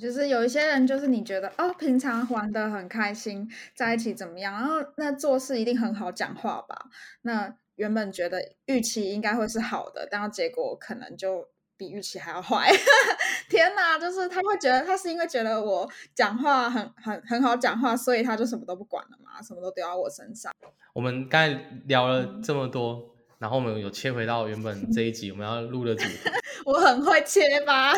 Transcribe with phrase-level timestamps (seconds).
[0.00, 6.76] 就是有一些人，就是你觉得哦，平常玩的很开心，在一起怎么样，然后那做事一定很好讲话吧？
[7.22, 11.48] 那原本觉得预期应该会是好的，但结果可能就
[11.78, 12.70] 比预期还要坏。
[13.48, 20.52] 天哪，就是他会觉得他是因为觉得我讲话很很很好讲话，所以他就什么都不管了嘛，什么都丢到我身上。
[20.92, 23.02] 我们刚才聊了这么多，
[23.38, 26.18] 然后我们有切回到原本这一集我们要录的主题。
[26.66, 27.94] 我很会切吧。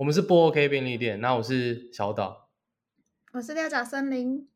[0.00, 2.48] 我们是波 OK 便利店，那我是小岛，
[3.34, 4.48] 我是六角森林。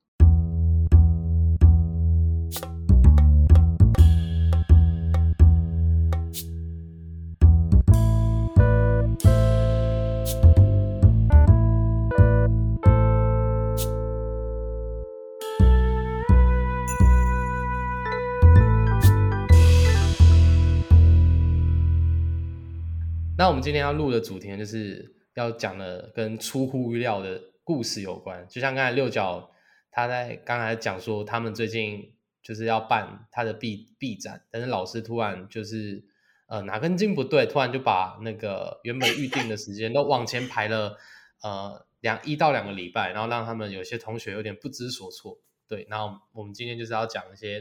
[23.36, 25.12] 那我们今天要录的主题就是。
[25.34, 29.50] 要讲的跟出乎意料的故事有关，就像刚才六角
[29.90, 36.04] 他在刚才讲说，他们最近就是要办他的 B B 展，但是老师突然就是
[36.46, 40.96] 呃哪根筋不对，突然就把那个原本预定的时间都往前排了
[41.42, 45.40] 呃两一到两个礼拜，然后让他们有些同学有点不知所措。
[45.66, 47.60] 对，然后我们今天就是要讲一些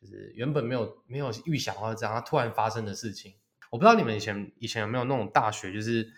[0.00, 3.34] 就是原本没有没有预想到这样突然发生的事情。
[3.70, 6.08] 我不知道你们以前以前有没有那种大学就是。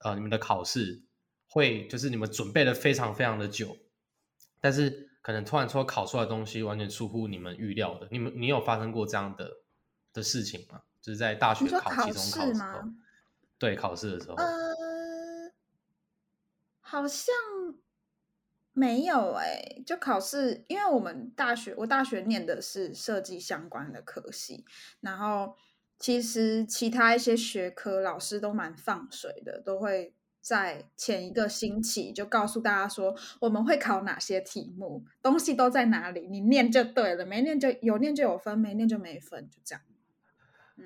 [0.00, 1.02] 呃，你们的考试
[1.46, 3.76] 会就是你们准备的非常非常的久，
[4.60, 8.08] 但是可能突然说考出来的东西完全出乎你们预料的。
[8.10, 9.50] 你们你有发生过这样的
[10.12, 10.80] 的事情吗？
[11.02, 12.82] 就是在大学考期中考的时候，
[13.58, 15.52] 对考试的时候，呃，
[16.80, 17.34] 好像
[18.72, 19.82] 没有哎。
[19.84, 24.64] 就考试，因为我们大学我大学念的是设计相关的科系，
[25.00, 25.56] 然后。
[26.00, 39.82] 其实其他一些学科老师都蛮放水的，都会在前一个星期就告诉大家说我们会考哪些题目，东西都在哪里，你念就对了，没念就有念就有分，没念就没分，就这样。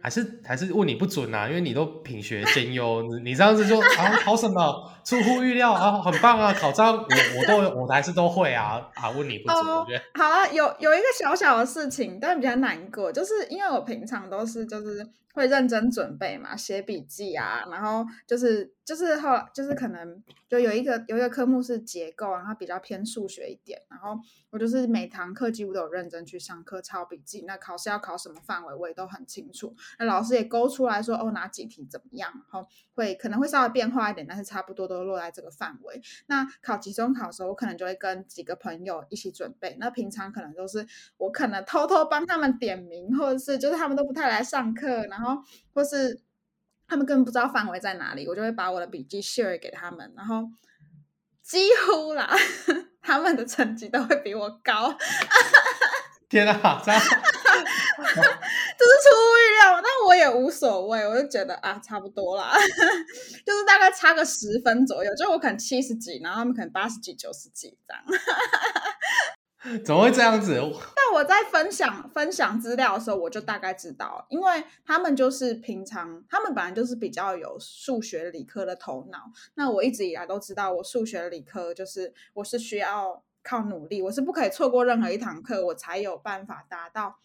[0.00, 1.48] 还是还是问你不准啊？
[1.48, 6.52] 因为你都品学兼优，你你这样子说啊考什么出乎预料啊，很棒啊！
[6.52, 7.06] 考章我
[7.38, 9.10] 我都我还是都会啊啊！
[9.10, 10.46] 问你不准，我觉得好啊。
[10.48, 24.16] 有有一个小小的事情，但比较难过，就是因为我平常都是就是会认真准备嘛，写笔记啊，然后就是就是后就是可能就有一个有一个科目是结构，然后比较偏数学一点，然后
[24.50, 27.42] 我就是每堂课几乎都有认真去上课抄笔记。
[27.46, 29.74] 那考试要考什么范围，我也都很清楚。
[29.98, 32.30] 那老师也勾出来说，哦，哪几题怎么样？
[32.32, 36.00] 然后会可能会稍微变化一点，但是差不多都落在这个范围。
[36.26, 39.76] 那考期中考的时候，我可能就会跟几个朋友一起准备。
[39.80, 40.86] 那平常可能都是
[41.16, 45.23] 我可能偷偷帮他们点名，或者是就是他们都不太来上课，然后
[45.72, 46.20] 或是
[46.86, 50.44] 他们根本不知道范围在哪里，我就会把我的笔记 share 给他们，然后
[51.42, 52.30] 几乎啦，
[53.00, 54.96] 他们的成绩都会比我高。
[56.28, 57.00] 天哪，这样。
[58.76, 62.52] 这是出乎预料，但我也无所谓，我就觉得啊，差不多啦，
[63.46, 68.02] 就是大概差个十分左右，就我可能七十几，然后他们可能八十几、九十几这样。
[69.84, 70.54] 怎么会这样子？
[70.94, 79.18] 但我在分享分享资料的时候，我就大概知道，因为他们就是平常，他们本来就是比较有数学理科的头脑。
[79.54, 87.20] 那我一直以来都知道，我数学理科就是我是需要靠努力，我是不可以错过任何一堂课，我才有办法达到。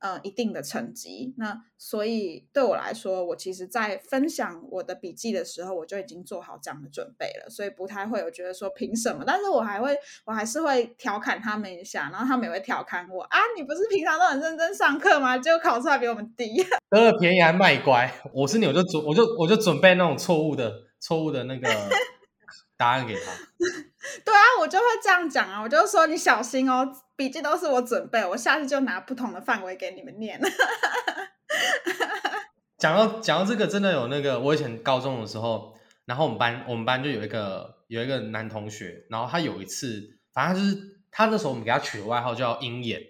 [0.00, 9.94] 呃，一定的成绩，那所以对我来说，我其实，在分享我的笔记的时候，我就已经做好这样的准备了，所以不太会有觉得说凭什么，但是我还会，
[10.24, 15.36] 我还是会调侃他们一下，然后他们也会调侃我啊，你不是平常都很认真上课吗？
[15.36, 21.68] 结果考出来比我们低， 得了便宜还卖乖，我是你，我就准，我就我就准备那种错误的错误的那个
[22.78, 23.32] 答案给他。
[24.24, 26.90] 对啊，我就会这样讲啊，我就说你小心哦。
[27.20, 30.40] 笔记都是我准备，我下次就拿不同的范围给你们念。
[32.78, 43.02] 讲到讲到这个，真的有那个，我以前高中的时候，然后我们班我们班就有一个有一个男同学，然后他有一次，反正就是他那时候我们给他取的外号叫鹰眼，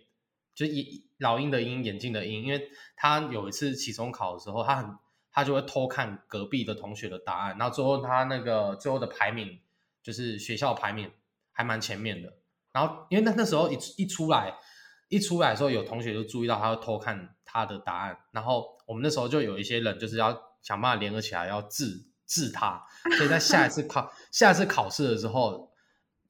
[0.56, 0.84] 就是鹰
[1.18, 4.90] 老鹰的鹰，眼镜的鹰，因为他有一次期中考的时候，他很
[5.30, 9.60] 他就会偷看隔壁的同学的答案，然后最后他那个最后的排名
[10.02, 11.08] 就是学校排名
[11.52, 12.32] 还蛮前面的。
[12.72, 14.54] 然后，因为那那时候一一出来，
[15.08, 18.16] 一出来的时候，有同学就注意到他要偷看他的答案。
[18.30, 20.32] 然后我们那时候就有一些人就是要
[20.62, 22.80] 想办法联合起来要治治他。
[23.16, 25.72] 所以在下一次考 下一次考试的时候，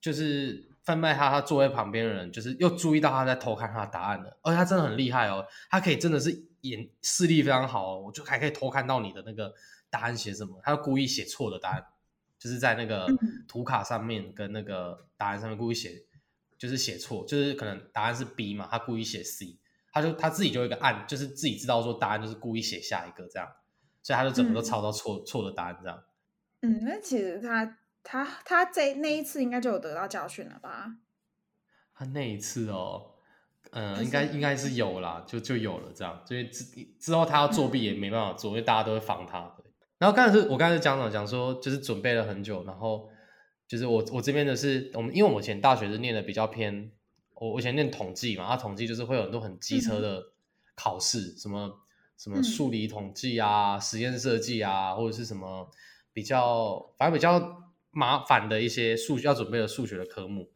[0.01, 4.39] 就是贩卖他他座位旁边的人，就是又注意到他在偷看他的答案了。
[4.43, 6.31] 而且他真的很厉害哦，他可以真的是
[6.63, 9.53] 眼视力非常好哦，我就还可以偷看到你的那个
[9.91, 10.59] 答案写什么。
[10.63, 11.85] 他故意写错的答案，
[12.39, 13.07] 就是在那个
[13.47, 16.03] 图卡上面跟那个答案上面故意写，
[16.61, 19.59] 就是写错，就是可能答案是 B 嘛，他故意写 C，
[19.91, 23.49] 他就他自己就有一个按，就是自己知道说答案就是故意写下一个这样，
[24.03, 26.05] 所以他就整个都抄到错错的答案这样。
[26.61, 30.97] 嗯，那其实他他他这那一次应该就有得到教训了吧？
[31.95, 33.07] 他那一次哦。
[33.73, 36.65] 嗯，应该应该是有啦，就就有了这样，所以之
[36.99, 39.55] 之后他要作弊也没办法做，因为大家都会防他。
[39.99, 43.09] 然后刚才是我刚才讲讲讲说，就是准备了很久，然后
[43.71, 46.91] 就是我我这边的是我们，因为我以前大学是念的比较偏，
[47.35, 50.33] 我我以前念统计嘛，啊，统计就是会有很多很机车的
[50.75, 51.81] 考试，什么
[52.19, 55.71] 什么数理统计啊、实验设计啊，或者是什么
[56.13, 57.63] 比较反正比较
[57.93, 60.51] 麻烦的一些数要准备的数学的科目。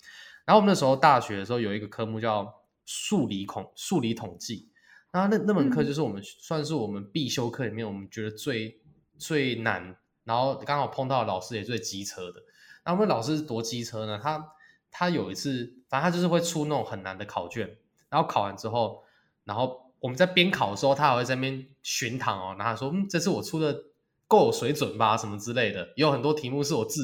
[0.45, 2.53] 然后我们那时候大学的时候有一个科目叫。
[2.87, 4.69] 数理统数理统计，
[5.11, 8.79] 那那那门课就是我们算是我们必修课里面，我们觉得最
[9.17, 12.43] 最难，然后刚好碰到老师也最机车的。
[12.85, 14.21] 那我们老师多机车呢？
[14.23, 14.53] 他
[14.91, 17.77] 他有一次，反正他就是会出那种很难的考卷，
[18.09, 19.03] 然后考完之后，
[19.45, 23.85] 然后我们在边考的时候，他还会在那边巡堂哦，然后说：“嗯，这次我出的
[24.27, 25.17] 够有水准吧？
[25.17, 27.03] 什么之类的。”也有很多题目是我自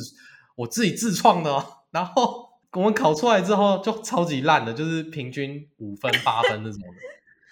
[0.57, 2.49] 我自己自创的哦， 然后。
[2.75, 6.97] 我们考出来之后就超级烂的，就是平均五分八分那种的，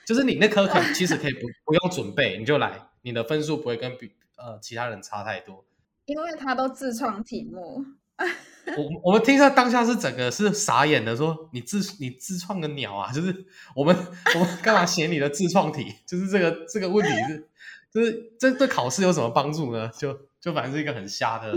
[0.07, 5.65] 就是你那科可其实可以不不用准备，你就来，你的分数不会跟比呃其他人差太多，
[6.05, 7.85] 因为他都自创题目。
[8.77, 13.11] 我我们听下当下是整个是傻眼的，说你自你自创个鸟啊！
[13.13, 13.97] 就是我们
[14.35, 15.95] 我们干嘛写你的自创题？
[16.07, 17.49] 就是这个这个问题是，
[17.93, 19.91] 就是这对考试有什么帮助呢？
[19.99, 20.29] 就。
[20.41, 21.51] 就反正是一个很瞎的，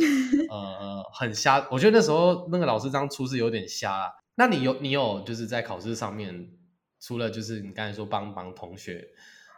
[0.49, 1.67] 呃，很瞎。
[1.69, 3.93] 我觉得那时候那个老师这样出是有点瞎。
[3.93, 6.49] 啊那你有你有就是在考试上面，
[6.99, 9.09] 除了就是你刚才说帮帮同学，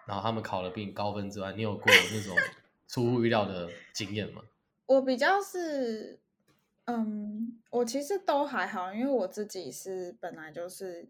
[0.06, 2.36] 然后他们考了比你高分之外，你有过那种
[2.90, 4.42] 出乎预料的经验吗？
[4.88, 6.20] 我比较是，
[6.86, 11.10] 嗯，我其实都还好，因为我自己是本来就是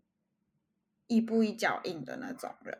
[1.07, 2.77] 一步一脚印的那种人。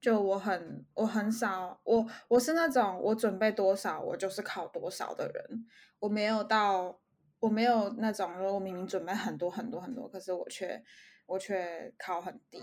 [0.00, 5.66] 就我很我很少我我是那种我准备多少我就是考多少的人，
[5.98, 6.98] 我没有到
[7.38, 10.82] 我没有那种说我明明准备很多很多很多，可是我却
[11.26, 12.62] 我却考很低。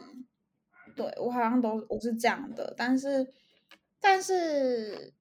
[0.95, 3.31] 对我好像都我是这样的，但是
[3.99, 5.13] 但是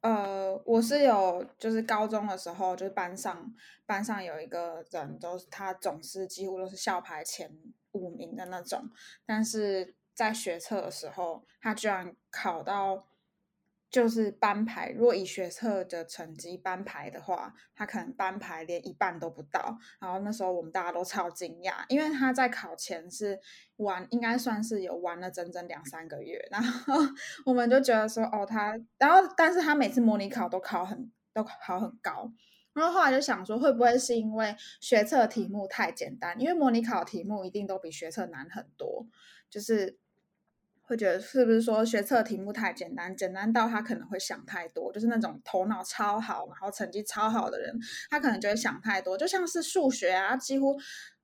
[0.00, 3.54] 呃我是有就是高中的时候就是班上
[3.86, 7.50] 班上有一个人都是他总是几乎都是校排前
[7.92, 8.90] 五名的那种，
[9.24, 9.94] 但是。
[10.12, 13.06] 在学测的时候，他居然考到
[13.90, 14.90] 就是班排。
[14.90, 19.76] 如果以学测的成绩班排的话，他可能班排连一半都不到。
[20.00, 23.38] 然后那时候我们大家都超惊讶，因为他在考前是
[23.76, 26.40] 玩，应该算是有玩了整整两三个月。
[26.52, 26.94] 然后
[27.44, 32.32] 我们就觉得说，哦，他，然后但是他每次模拟考都考很都考很高。
[32.72, 36.40] 然后后来就想说，会不会是因为学测题目太简单？
[36.40, 39.08] 因为模拟考题目一定都比学测难很多，
[39.50, 39.98] 就是。
[40.90, 47.72] 会觉得是不是说学测题目太简单，简单到他可能会想太多，就是那种头脑超好，然后成绩超好的人，
[48.10, 49.16] 他可能就会想太多。
[49.16, 50.76] 就像是数学啊，几乎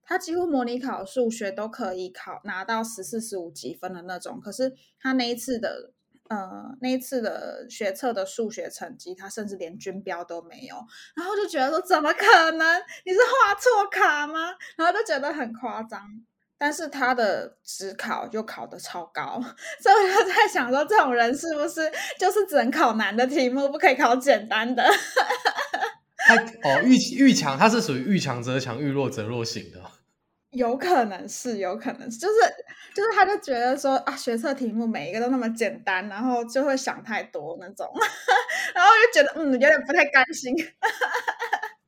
[0.04, 5.90] 他几乎模拟考数学都可以考拿到十四十五几分的那种，可是他那一次的
[6.28, 10.76] 呃那一次的学测的数学成绩，他甚至连军标都没有，
[11.16, 12.80] 然后就觉得说怎么可能？
[13.04, 14.54] 你是画错卡吗？
[14.76, 16.00] 然后就觉得很夸张。
[16.58, 19.42] 但是他的职考就考的超高，
[19.80, 24.82] 所以我就在想说，这种人是不是就是只能考难的题目，不可以考简单的？
[26.26, 29.80] 他哦，遇遇强，他是属于遇强则强，遇弱则弱型的。
[30.50, 32.34] 有可能是，有可能是，就是
[32.94, 37.86] 就是，他就觉得说啊，学测题目每一个都那么简单，然后就会想太多那种，
[38.74, 40.54] 然后就觉得嗯，有点不太甘心。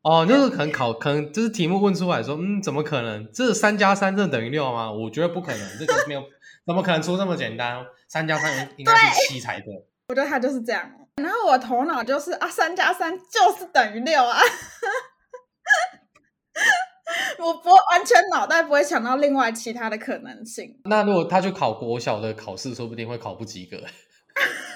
[0.03, 3.29] 哦，就是可能考，可能就是题目问出来说，嗯，怎么可能？
[3.33, 4.91] 这三加三这等于六吗？
[4.91, 6.23] 我觉得不可能，这个没有，
[6.65, 7.85] 怎么可能出这么简单？
[8.09, 9.67] 三加三应该是七才对。
[10.09, 14.41] 我觉得他就是这样，然后我头脑就是啊，三加三就是等于六啊，
[17.39, 20.81] 我不完全脑袋不会想到另外其他的可能性。
[20.85, 23.77] 那如果他去考国小的考试，说不定会考不及格，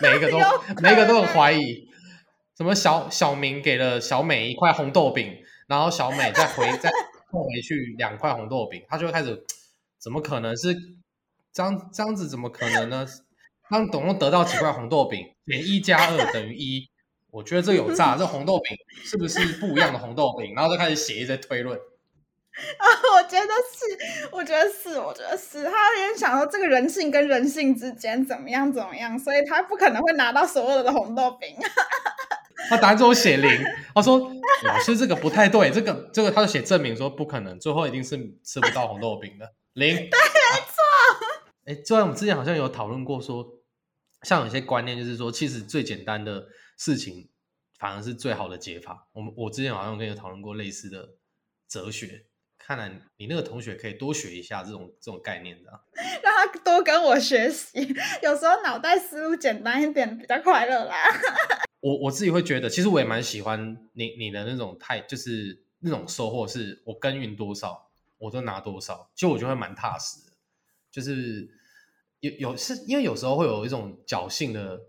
[0.03, 0.39] 每一个都
[0.83, 1.89] 每一个都很怀疑。
[2.57, 6.91] 什么小小明给了小美一块红豆饼，然后小美再回再
[7.31, 9.43] 送回去两块红豆饼，他就会开始，
[9.99, 10.75] 怎么可能是
[11.53, 12.29] 这样这样子？
[12.29, 13.07] 怎么可能呢？
[13.69, 15.25] 他们总共得到几块红豆饼？
[15.47, 16.91] 减一加二等于一，
[17.31, 20.53] 我觉得这有诈，这红豆饼是不是不一样的红豆饼？
[20.55, 21.79] 然后就开始写一些推论。
[21.79, 22.85] 啊，
[23.17, 31.57] 我觉得是，我觉得是，我觉得是，他有点想说这个人性跟人性之间怎么样怎么样，所以他不可能会拿到所有的红豆饼。
[32.69, 33.51] 他答案最后写零，
[33.95, 34.33] 他说
[34.65, 39.95] 老师这个不太对，这个这个他就写证明说不可能，最后一定是吃不到红豆饼的零。
[39.95, 40.77] 对，没错。
[41.65, 43.47] 哎，就然我们之前好像有讨论过说，
[44.23, 47.29] 像有些观念就是说，其实最简单的事情
[47.79, 49.09] 反而是最好的解法。
[49.13, 51.11] 我们我之前好像跟你讨论过类似的
[51.69, 52.27] 哲学。
[52.65, 55.71] 看来你那个同学可以多学一下这种这种概念的，
[56.23, 57.81] 让他多跟我学习。
[58.23, 60.95] 有时候脑袋思路简单一点比较快乐啦。
[61.83, 70.21] 我我自己会觉得，其实我也蛮喜欢你你的那种态，就是那种收获，是我耕耘多少，我都拿多少，其实我就会蛮踏实。
[70.93, 71.51] 就是
[72.21, 74.81] 有有是因为有时候会有一种侥幸的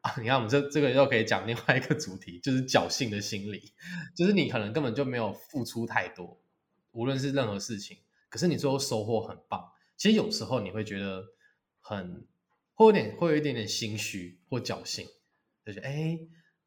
[0.00, 3.72] 啊，你看我们这这个又可以讲另外一个主题，就是侥幸的心理，
[4.16, 6.40] 就是你可能根本就没有付出太多。
[6.92, 7.98] 无论是任何事情，
[8.30, 9.70] 可是你最后收获很棒。
[9.96, 11.22] 其实有时候你会觉得
[11.80, 12.26] 很
[12.72, 15.06] 会有点会有一点点心虚或侥幸，
[15.72, 16.18] 就觉得哎，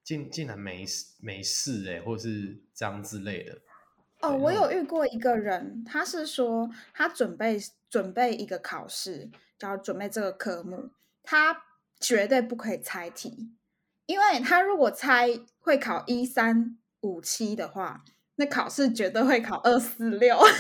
[0.03, 3.57] 竟竟然没事没事哎，或者是这样之类的。
[4.21, 9.29] 哦，我有遇过一个人，他是说他准备准备一个考试，
[9.59, 10.91] 要准备这个科目，
[11.23, 11.63] 他
[11.99, 13.53] 绝对不可以猜题，
[14.05, 15.27] 因为他如果猜
[15.59, 18.03] 会考一三五七的话。
[18.35, 20.51] 那考试绝对会考二四六， 他说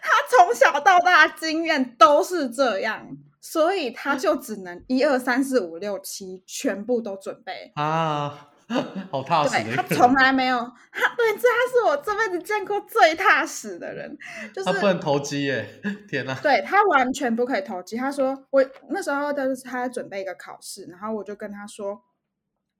[0.00, 3.06] 他从小到大经验都是这样，
[3.48, 8.48] 所以他就只能一二三四五六七全部都准备啊，
[9.12, 9.62] 好踏实。
[9.76, 10.58] 他从来没有，
[10.90, 14.18] 他对，这他是我这辈子见过最踏实的人，
[14.52, 16.34] 就是他不能投机耶， 天哪！
[16.42, 17.96] 对他完全不可以投机。
[17.96, 22.02] 他说我那时候就是他在准备一个考试，然后我就跟他说，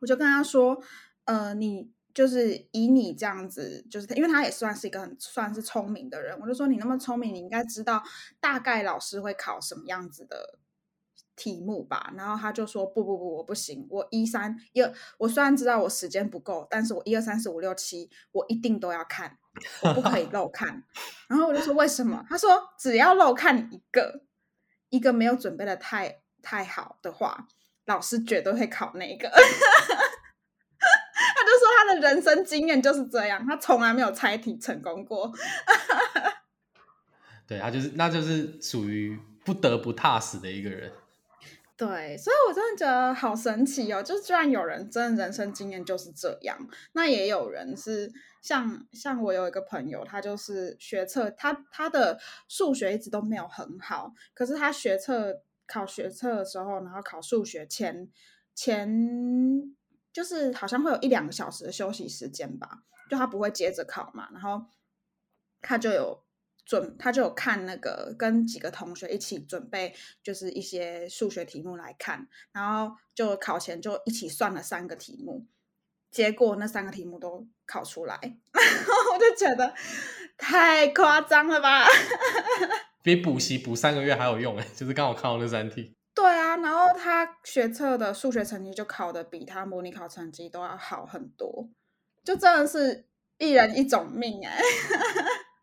[0.00, 0.82] 我就跟他说，
[1.26, 1.94] 呃，你。
[2.16, 8.02] 就是以你这样子，就是因为他也算是一个很算是聪明的人，我就说你那么聪明，你应该知道
[8.40, 10.58] 大概老师会考什么样子的
[11.37, 12.14] 题目吧？
[12.16, 19.37] 然后他就说不不不，我不行，我一三一二，我虽然知道我时间不够，但是我一二三四五六七，我一定都要看，
[19.82, 20.85] 我不可以 漏看。
[21.28, 22.25] 然后我就说为什么？
[22.30, 24.23] 他说只要漏看一个，
[24.88, 27.46] 一个没有准备的太太好的话，
[27.85, 29.30] 老师绝对会考那个。
[31.87, 35.33] 说他的人生经验就是这样，他从来没有猜题成功过。
[37.47, 40.90] 对他就是，那就是属于不得不踏实的一个人。
[41.76, 44.02] 对，所以我真的觉得好神奇哦！
[44.02, 46.59] 就是居然有人真的人生经验就是这样，
[46.93, 58.09] 那也有人是像像我有一个朋友，他就是学测，他他的数学一直都没有很好，可是他学测考学测的时候，然后考数学前
[58.55, 59.76] 前。
[60.16, 62.78] 就是好像会有一两个小时的休息时间吧，
[63.11, 64.64] 就他不会接着考嘛，然后
[65.61, 66.25] 他就有
[66.64, 75.46] 准，他就有看那个跟几个同学一起准备，就是一些数学题目来看，然后就考前就一起算了三个题目，
[76.11, 78.18] 结果那三个题目都考出来，
[79.12, 79.75] 我就觉得
[80.38, 81.85] 太夸张了吧，
[83.04, 85.94] 比补习补三个月还有用哎，就是刚好看到那三题。
[86.16, 91.68] 对啊，然后他学测的数学成绩就考的比他模拟考成绩都要好很多，
[92.25, 93.04] 就真的是
[93.37, 94.58] 一人一种命 哎，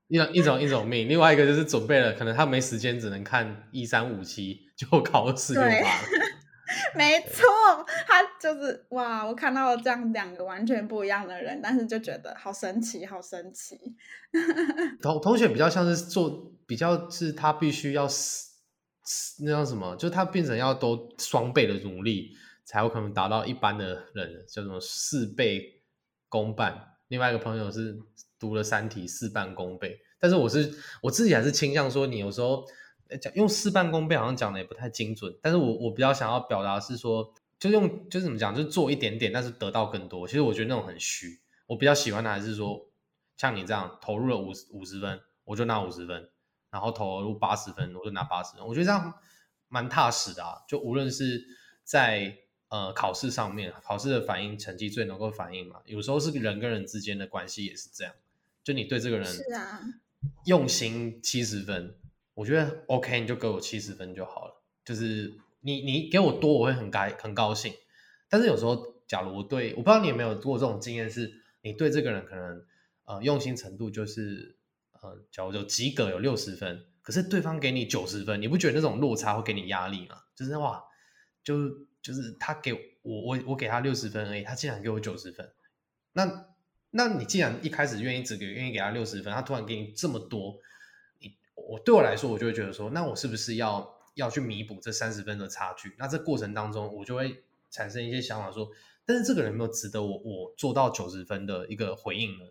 [0.08, 1.10] 一种一种一种命。
[1.10, 5.90] 另外一个就是准备了，可能他没时间，只能看一三五七就考二四六八。
[6.96, 7.44] 没错，
[8.08, 13.76] 他就是哇，我看到了这样两个完全不一样的人，但是就觉得好神奇，好神奇。
[15.02, 18.08] 同同学比较像是做，比较是他必须要。
[19.40, 19.96] 那叫什么？
[19.98, 25.82] 就他变成要都双倍的努力，才有可能达到一般的人叫做事倍
[26.30, 26.96] 功半。
[27.10, 28.00] 另外一个朋友是
[28.40, 32.66] 读了三题事半功倍，但是我是我自己还是倾向说，你有时候
[33.22, 35.32] 讲用事半功倍，好像讲的也不太精准。
[35.42, 40.28] 但是我我比较想要表达是说，就用就是怎么讲，就做一点点，但是得到更多。
[40.28, 41.40] 其实我觉得那种很虚。
[41.68, 42.90] 我比较喜欢的还是说，
[43.38, 46.30] 像你这样投入了五五十分，我就拿五十分。
[46.74, 49.14] 然后投入八十分，我就拿八十分，我觉得这样
[49.70, 50.64] 蛮踏实的啊。
[50.68, 51.46] 就无论是
[51.84, 52.36] 在
[52.70, 55.82] 呃考试上面，考试的反应成绩最能够反映嘛。
[55.86, 58.12] 有时候是人跟人之间的关系也是这样。
[58.64, 59.82] 就你对这个人是啊，
[60.46, 61.96] 用心七十分，
[62.34, 64.60] 我觉得 OK，你就给我七十分就好了。
[64.84, 67.72] 就是你你给我多，我会很开很高兴。
[68.28, 72.66] 但是有时候，假如我对我不知道你有没有过这种经验，是你对这个人可能
[73.06, 74.58] 呃用心程度就是。
[75.04, 80.16] 呃，假如就及格有六十分，可是对方给你九十分，你不觉得那种落差会给你压力吗？
[80.34, 80.82] 就是哇，
[81.44, 81.70] 就
[82.02, 85.52] 就是他给我我我给他六十分而已，他竟然给我九十分，
[86.14, 86.46] 那
[86.92, 90.58] 那你既然一开始愿意只给愿意给他六十分，他突然给你这么多，
[91.20, 95.94] 你我对我来说，我就会觉得说，那我是不是要要去弥补这三十分的差距？
[96.00, 98.70] 那这过程当中，我就会产生一些想法说，
[99.06, 102.46] 但是这个人有没有值得我我做到九十分的一个回应呢？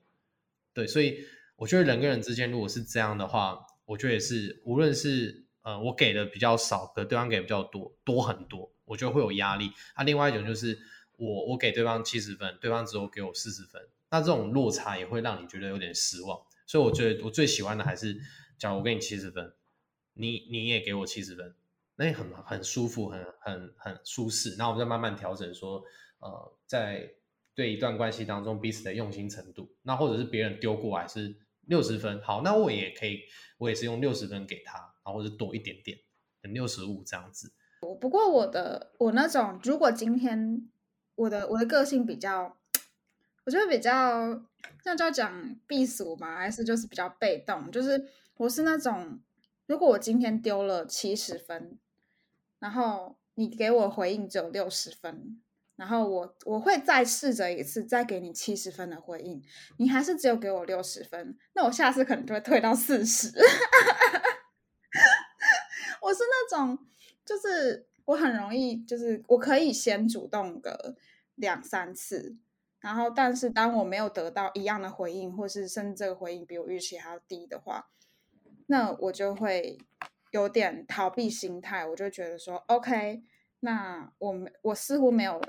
[0.74, 1.24] 对，所以
[1.62, 9.70] 我觉得人跟人之间如果是这样的话，我觉得也是，无论是呃我给的比较少，可对方给比较多多很多，我觉得会有压力。
[9.96, 10.76] 那另外一种就是
[11.16, 16.36] 我我给对方七十分，对方只有给我四十分，那这种落差也会让你觉得有点失望。
[16.66, 18.18] 所以我觉得我最喜欢的还是，
[18.58, 19.52] 假如我给你七十分，
[20.14, 21.54] 你你也给我七十分，
[21.94, 24.56] 那也很很舒服，很很很舒适。
[24.58, 25.84] 那我们再慢慢调整，说
[26.18, 27.08] 呃，在
[27.54, 29.72] 对一段关系当中彼此的用心程度。
[29.82, 33.20] 那或者是别人丢过来是六十分，好，那我也可以，
[33.58, 35.98] 我也是用六十分给他，然后或者多一点点，
[36.40, 37.52] 等六十五这样子。
[37.82, 40.68] 我不过我的我那种，如果今天
[41.14, 42.56] 我的我的个性比较，
[43.44, 44.42] 我觉得比较。
[44.84, 46.36] 那叫讲避俗嘛？
[46.36, 47.68] 还是就是比较被动？
[47.70, 49.20] 就是我是那种，
[49.66, 51.78] 如果我今天丢了七十分，
[52.60, 55.40] 然后你给我回应只有六十分，
[55.76, 59.42] 然后我我会再试着一次，再给你七十分的回应，
[59.78, 63.28] 你还是只有给我六十分，那我下次可能就会退到四十。
[66.02, 66.78] 我是那种，
[67.24, 70.96] 就是我很容易，就是我可以先主动个
[71.34, 72.36] 两三次。
[72.80, 77.88] 然后，但是当我没有得到一样的回应，或是甚至这个回应比我预期还要低的话，
[78.66, 79.78] 那我就会
[80.32, 81.86] 有点逃避心态。
[81.86, 83.22] 我就觉得说，OK，
[83.60, 85.40] 那我我似乎没有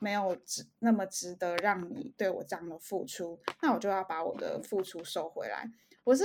[0.00, 5.70] 没有值那么值得让你对我这样的付出，那我就要把我的付出收回来。
[6.02, 6.24] 我是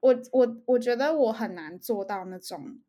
[0.00, 2.82] 我我我觉得我很难做到那种。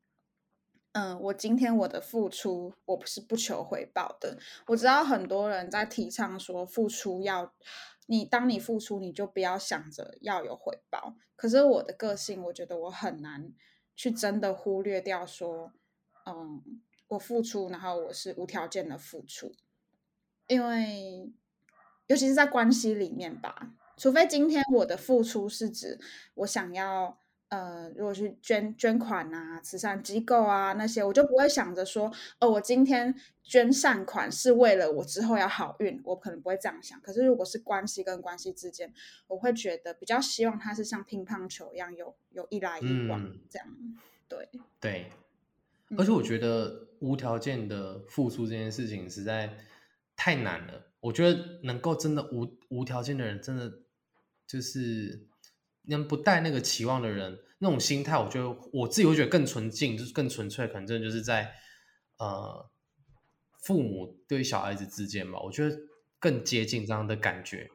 [0.94, 4.40] 嗯，我今天我的付出，我不是不求回报的。
[4.66, 7.54] 我知道很多人在提倡说，付出要
[8.08, 11.14] 你，当你付出，你就不要想着要有回报。
[11.36, 13.54] 可是我的个性，我觉得我很难
[13.96, 15.72] 去真的忽略掉说，
[16.26, 19.54] 嗯，我付出，然后我是无条件的付出，
[20.50, 21.32] 因为
[22.08, 25.98] 尤其是在关系里面吧，除非今天我的付出是指
[26.34, 27.18] 我想要。
[27.50, 37.02] 呃，如果去捐捐款啊、慈善机构啊那些，我就不会想着说，哦，我今天捐善款是为了我之后要好运，我可能不会这样想。
[37.02, 38.94] 可是如果是关系跟关系之间，
[39.26, 43.68] 我会觉得比较希望它是像乒乓球一样，有有一来一往这样。
[44.28, 44.48] 对
[44.80, 45.12] 对，
[45.98, 49.58] 而且我觉得无条件的付出这件事情实在
[50.20, 50.92] 太难了。
[51.00, 53.72] 我觉得能够真的无无条件的人，真的
[54.46, 55.26] 就是。
[55.84, 60.68] 能不带那个期望的人，那种心态，我觉得我自己会觉得更纯净，就是更纯粹。
[60.68, 61.52] 可能真的就是在
[62.20, 62.70] 呃
[63.64, 65.76] 父母对小孩子之间吧，我觉得
[66.20, 67.72] 更接近这样的感觉。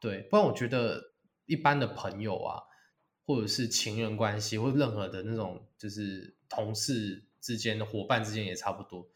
[0.00, 1.12] 对，不然我觉得
[1.44, 2.62] 一般的朋友啊，
[3.26, 9.06] 或者是情人关系，或任何的那种就是同事之间的伙伴之间也差不多。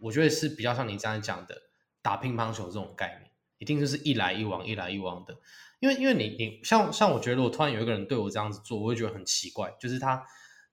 [0.00, 1.62] 我觉得是比较像你这样讲的
[2.02, 5.38] 打乒乓球这种概念，一定就是一来一往，一来一往的。
[5.78, 9.74] 因为，因为你，你像像我觉得，我突然有一个人对我这样子做，我会觉得很奇怪。
[9.80, 10.24] 就是他，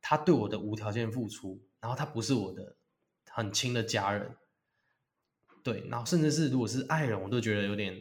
[0.02, 2.76] 他对我的无条件付出，然后他不是我的
[3.30, 4.36] 很亲的家人，
[5.64, 8.00] 对，然后甚至是如果是爱人，我都觉得有点，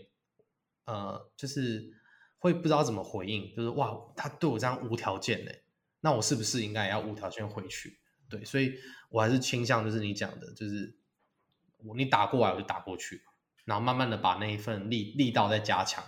[0.84, 1.90] 呃，就是
[2.38, 3.54] 会不知道怎么回应。
[3.56, 5.54] 就是哇，他对我这样无条件的，
[6.00, 7.98] 那我是不是应该也要无条件回去？
[8.28, 8.74] 对，所以
[9.08, 10.94] 我还是倾向就是你讲的，就是
[11.84, 13.22] 我你打过来我就打过去，
[13.64, 16.04] 然后慢慢的把那一份力力道再加强。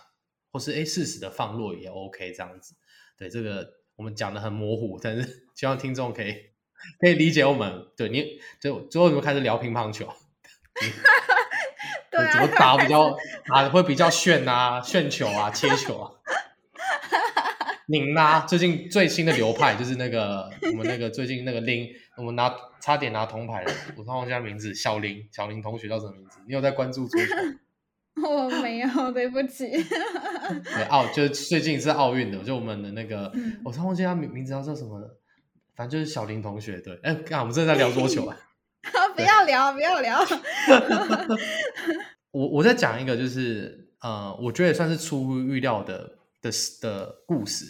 [0.52, 2.74] 或是哎，适时的放落也 OK，这样子。
[3.16, 6.34] 对这个我们讲的很模糊，但是 希望听众可以
[6.98, 7.86] 可以理解我们。
[7.96, 10.12] 对你，就最后怎么开始聊乒乓球？
[12.10, 14.80] 对啊，怎么打比较打会比较炫啊？
[14.82, 16.10] 炫球啊，切球啊。
[17.86, 21.88] 拧拉最近最新的流派就是那个我们那个最近那个林，
[22.20, 26.38] 我们拿差点拿铜牌了，我忘记他名字，小林，小林同学叫什么名字？
[26.46, 27.24] 你有在关注足球？
[28.28, 29.66] 我没有，对不起。
[30.62, 33.32] 对奥，就是最近是奥运的，就我们的那个，
[33.64, 35.18] 我突忘记他名名字叫什么了，
[35.74, 36.78] 反正就是小林同学。
[36.80, 38.36] 对，哎，看我们正在聊桌球啊。
[39.16, 40.20] 不要聊，不要聊。
[42.30, 46.50] 我我在讲一个，就是呃，我觉得也算是出乎预料的的
[46.82, 47.64] 的故事。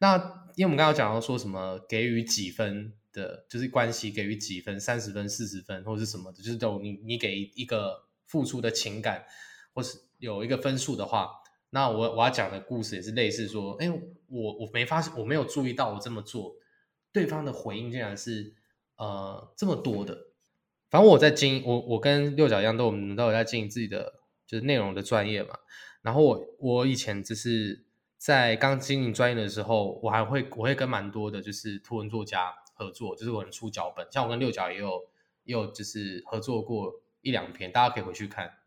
[0.00, 0.16] 那
[0.56, 9.24] 因为我们刚刚讲到说什么给予几分的，就是关系给予几分，三十分、四十分或是什么的，就是都你你给一个付出的情感。
[9.74, 11.30] 或是有一个分数的话，
[11.70, 13.88] 那我我要讲的故事也是类似说，哎，
[14.26, 16.56] 我我没发现，我没有注意到我这么做，
[17.12, 18.54] 对方的回应竟然是
[18.96, 20.18] 呃这么多的。
[20.90, 25.56] 反正我在经营，我我跟六角一样，都我们都有在经营自己的就是内容的专业嘛。
[26.02, 27.84] 然后我我以前就是
[28.16, 35.04] 在刚经营专业的时候，我还会我会跟蛮多的就是图文作家合作，就是我能出脚本，像我跟六角也有
[35.44, 37.02] 也有就是合作过。
[37.20, 38.58] 一两篇，大家可以回去看，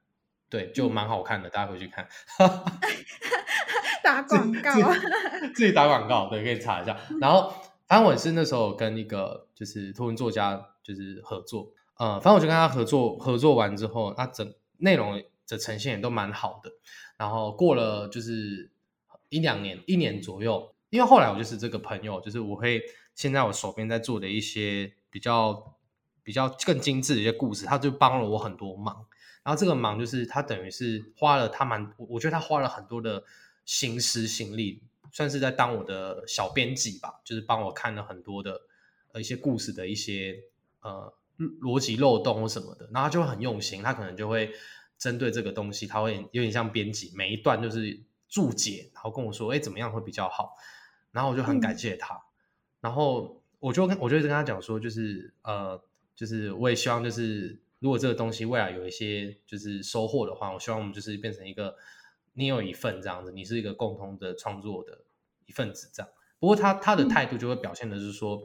[0.50, 2.06] 对，就蛮好看的，大家回去看。
[4.04, 4.71] 打广告，
[5.56, 6.95] 自己打广告，对，可以查一下。
[7.21, 7.50] 然后，
[7.88, 16.69] 反正我是那时候跟一个就是图文作家就是合作，呃，反正我就跟他合作，合作完之后，他整内容的呈现也都蛮好的。
[17.15, 18.69] 然后过了就是
[19.30, 22.84] 一两年，一年左右，因为后来我就是这个朋友，就是我会
[23.15, 25.78] 现在我手边在做的一些比较
[26.24, 29.06] 比较更精致的一些故事，他就帮了我很多忙。
[29.43, 33.24] 然后这个忙就是他等于是花了他蛮，我觉得他花了很多的。
[33.63, 38.60] 心思心力，算是在当我的小编辑吧，就是帮我看了很多的
[39.13, 40.36] 呃一些故事的一些
[40.82, 41.13] 呃
[41.62, 44.52] 逻辑漏洞或什么的，然后他就很用心，他可能就会
[44.97, 50.58] 针对这个东西，他会有点像编辑，每一段就是注解，然后跟我说，哎，怎么样会比较好，
[51.12, 52.19] 然后我就很感谢他，
[52.82, 55.82] 然后我就跟我就跟他讲说，就是呃，
[56.13, 61.76] 就是我也希望就是如果这个东西未来有一些就是收获的话，我希望我们就是变成一个。
[62.34, 65.04] 你有一份这样子，你是一个共同的创作的
[65.48, 66.10] 一份子这样。
[66.39, 68.41] 不过他他的态度就会表现的是说，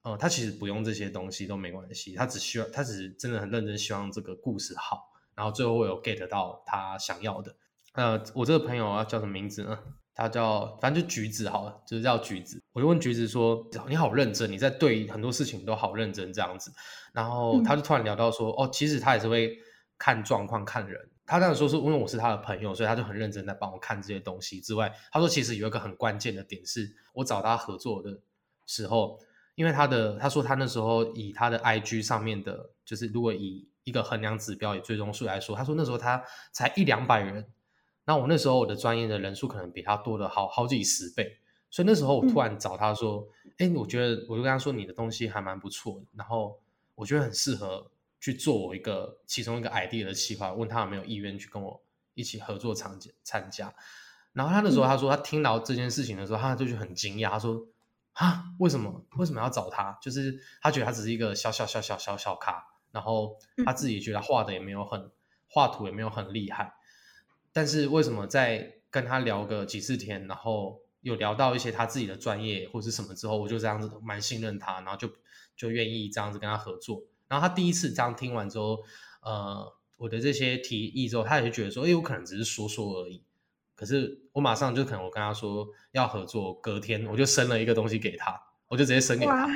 [0.00, 7.54] 呃，他其实不用这些东西都没关系，他只需要他只是真的很认真希望这个故事好，然后最后会有 get 到他想要的。
[7.92, 9.78] 呃，我这个朋友啊叫什么名字呢？
[10.14, 12.61] 他叫反正就橘子好了，就是叫橘子。
[12.72, 16.72] 我就问橘子说：“你好认真，你在对很多事情都好认真这样子。”
[17.12, 19.58] 然后他就突然聊到说：“哦，其实他也是会
[19.98, 24.60] 看状况看人。”他这样说是因为我是他的朋友，所以他就很认真在帮我看这些东西。
[24.60, 28.18] 之外，他说其实有一个很关键的点是，我找他合作的
[28.66, 29.18] 时候，
[29.54, 37.46] 因为他的他说他那时候以他的 IG 上面的，就是如果以一个衡量指标以追踪数来说，他说那时候他才一两百人，
[38.04, 41.38] 那我那时候我的专业的人数可能比他多了好好几十倍，
[41.72, 43.26] 所以那时候我突然找他说，
[43.58, 46.56] 哎，我觉得我就跟他说你的东西还蛮不错的，然后
[46.94, 47.90] 我觉得很适合。
[48.24, 51.82] 去做我一个其中一个 idea 的企划，问他有没有意愿去跟我
[52.14, 53.74] 一起合作参加参加。
[54.32, 57.66] 然后他那时候他说他听到这件事情的时候，他就很惊讶，他说
[58.12, 59.98] 啊，为什么为什么要找他？
[60.00, 65.10] 就是他觉得他只是一个小小小小小小咖，然后他自己觉得画的也没有很
[65.48, 66.74] 画图也没有很厉害，
[67.52, 75.08] 但是为什么在跟他聊个几次天，然后有聊到一些他自己的专业或是什么之后，我就这样子蛮信任他，然后就
[75.56, 77.02] 就愿意这样子跟他合作。
[77.28, 78.82] 然后他第一次这样听完之后，
[79.22, 83.22] 呃，我的这些提议之后，他也觉得说，哎，我可能只是说说而已。
[83.74, 89.48] 可是我马上就可能我跟他说要合作，隔天我就生了一个东西给他，我就直接生给他。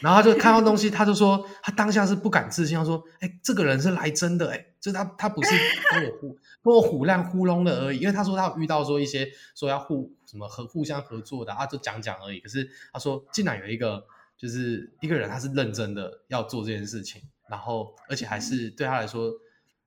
[0.00, 5.50] 然后他就看到东西，他就说他当下是不敢置信，他说，哎，这个人是来真的，哎，就是他他不是
[5.90, 12.40] 跟我胡跟我胡乱糊弄的而已，因为他说他有遇到说一些说要互什么合互相合作的啊，就讲讲而已。
[12.40, 14.04] 可是他说竟然有一个。
[14.36, 19.32] 就是一个人，他是认真的要做这件事情，然后而且还是对他来说，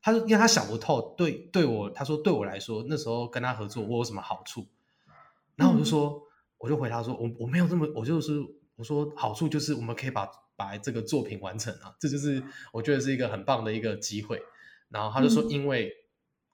[0.01, 4.65] 他说因为他想不透，对对我他说对我来说，那时候跟他合作我有什么好处？
[5.57, 6.23] 然后我就说，
[6.59, 8.39] 我就回答说，我我没有这么，我就是
[8.77, 14.41] 我说好处就是我们可以把把这个作品完成啊，这就是我觉得是一个很棒的一个机会。
[14.87, 15.93] 然后他就说，因为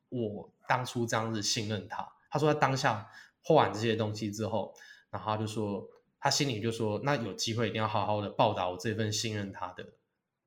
[0.09, 3.07] 我当初这样子信任他，他说他当下
[3.43, 4.73] 画完这些东西之后，
[5.11, 5.87] 然后他就说。
[6.25, 9.85] 他心里就说：“那有机会一定要好好的报答我这份信任他的，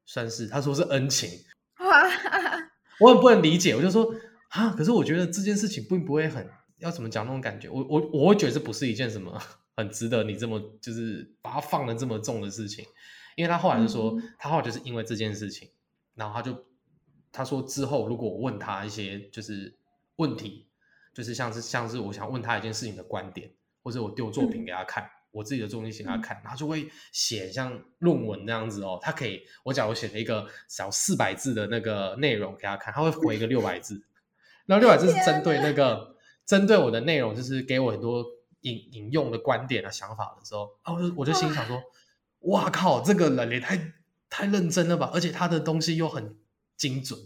[0.07, 1.29] 算是他说是恩情。”
[2.99, 4.15] 我很不能理解，我就说
[4.49, 7.69] ：“啊，可是我觉得这件事情并不会很要怎么讲那种感觉。
[7.69, 9.39] 我我我会觉得这不是一件什么
[9.77, 12.85] 很值得你这么就是把它放的这么重的事情。”
[13.37, 15.69] 因为他后来就说，他后来就是因为这件事情，
[16.15, 16.65] 然后他就
[17.31, 19.77] 他说之后如果我问他一些就是
[20.17, 20.67] 问题，
[21.13, 23.51] 就是像是像是我想问他一件事情的观点，
[23.83, 25.11] 或者我丢作品给他看。
[25.33, 28.99] 我自己的作品写给他看，他就会写像论文那样子哦。
[29.03, 34.03] 他可以，我假如写了一个小四百字的那个内容给他看，他会回一个六百字。
[34.65, 38.25] 然后六百字是针对那个针对我的内容，就是给我很多
[38.63, 41.83] 引引用的观点啊、想法的时候，啊，我就我就心想说：，
[42.41, 43.93] 哇靠，这个人也太
[44.29, 45.11] 太认真了吧！
[45.13, 46.37] 而且他的东西又很
[46.77, 47.19] 精准，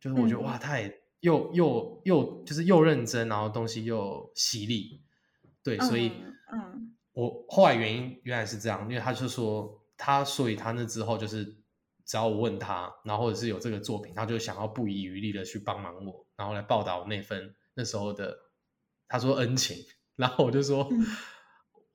[0.00, 5.02] 就是我觉得哇，他也又又又就是又认真，然后东西又犀利，
[5.62, 6.12] 对，所以
[6.52, 6.96] 嗯。
[7.12, 11.44] 我后来原因原来是这样，因为他就说他，所以他那之后就是
[12.06, 18.38] 只要我问他，然后或者是有这个作品，他就想要不遗余力的去帮忙我，然后来报答我那份那时候的
[19.08, 19.76] 他说恩情，
[20.20, 20.88] 然后我就说，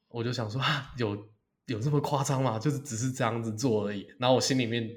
[0.10, 1.30] 我就想说啊，有
[1.68, 2.58] 有这么夸张吗？
[2.58, 4.90] 就是只是这样子做而已，然后我心里面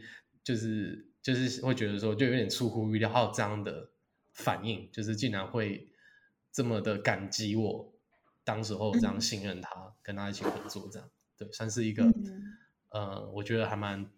[0.43, 3.91] 就是就是会觉得说，就有点出乎预料，还有这样的
[4.33, 5.89] 反应，就是竟然会
[6.51, 7.93] 这么的感激我。
[8.45, 12.03] 当时候这样信任他，跟他一起合作，这样对，算是一个
[12.89, 14.11] 呃，我觉得还蛮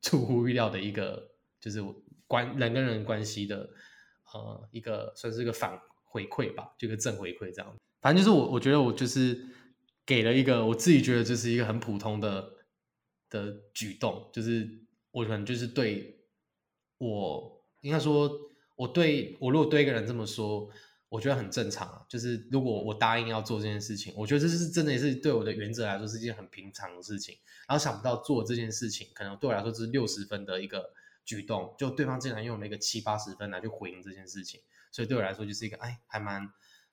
[0.00, 1.82] 出乎意料的一个，就是
[2.26, 2.48] 关。
[2.48, 3.68] 关人跟人关系的
[4.32, 7.76] 呃一个算是一个反回馈吧，就一个正回馈这样。
[8.04, 9.46] 反正就是我我觉得我就是
[10.04, 12.52] 给了一个我自己觉得这是一个很普通的
[13.30, 14.68] 的举动，就是
[15.10, 16.20] 我可能就是对
[16.98, 18.30] 我应该说
[18.76, 20.70] 我对我如果对一个人这么说。
[21.10, 27.36] 我觉得很正常，就是如果我答应要做这件事情，我觉得这是真的，也是对我的原则来说是一件很平常的事情。
[27.68, 30.92] 然后想不到做这件事情，可能对我来说这是六十分的一个
[31.24, 36.50] 举动，就对方竟然用了一个七八十分来去回应这件事情，所以对我来说就是一个哎，还蛮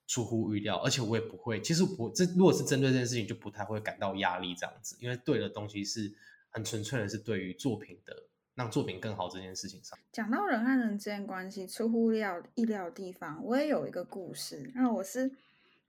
[0.08, 0.78] 出乎预料。
[0.78, 6.12] 而且我也不会，其实我这如果是针对这件事情，就不太会感到压力这样子，因为对的东西是
[6.50, 8.16] 很纯粹的，是对于作品的。
[8.54, 14.70] 让作品更好这件事情上，讲到人和人之间关系出乎料意料的地方，我也有一个故事。
[14.76, 15.32] 那我是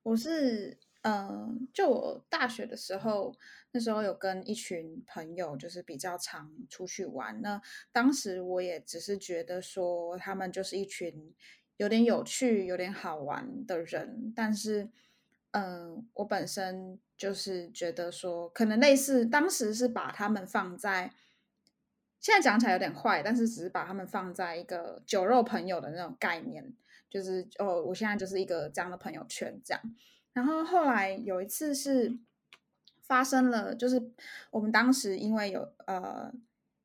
[0.05, 3.35] 我是呃，就我大学的时候，
[3.72, 7.42] 那时候有跟一群朋友，就是比较常出去玩。
[7.42, 11.35] 那当时我也只是觉得说，他们就是一群
[11.82, 14.32] 有点有趣、有点好玩的人。
[14.36, 14.88] 但是，
[15.50, 21.12] 嗯，我本身就是觉得说，可能类似当时是把他们放在。
[22.20, 26.72] 现在讲起来有点坏，但是只是把他们放在一个酒肉朋友的那种概念，
[27.10, 29.82] 就是哦，我现在就是一个这样的朋友圈这样。
[30.32, 32.16] 然后后来有一次是
[33.00, 34.00] 发生了，就是
[34.52, 36.32] 我们当时因为有呃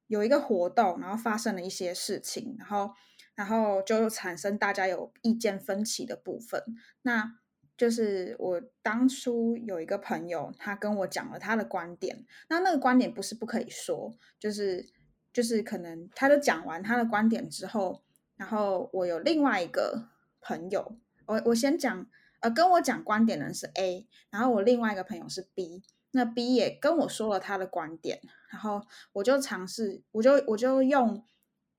[0.07, 2.95] 有一个活动，然后发生了一些事情，然后
[3.37, 6.61] 然后就产生大家有意见分歧的部分。
[7.03, 7.37] 那
[7.77, 14.89] 就是我当初有一个朋友，他跟我讲了他的观点，那那个观点不是不可以说，就是。
[15.33, 18.01] 就是可能，他就讲完他的观点之后，
[18.37, 20.07] 然后我有另外一个
[20.41, 20.97] 朋友，
[21.27, 22.07] 我我先讲，
[22.39, 28.19] 呃，跟我讲观点的人是 A，然后我另外一个朋友是 B，那 B 也跟我说了他的观点，
[28.49, 28.81] 然后
[29.13, 31.23] 我就尝试，我就我就用，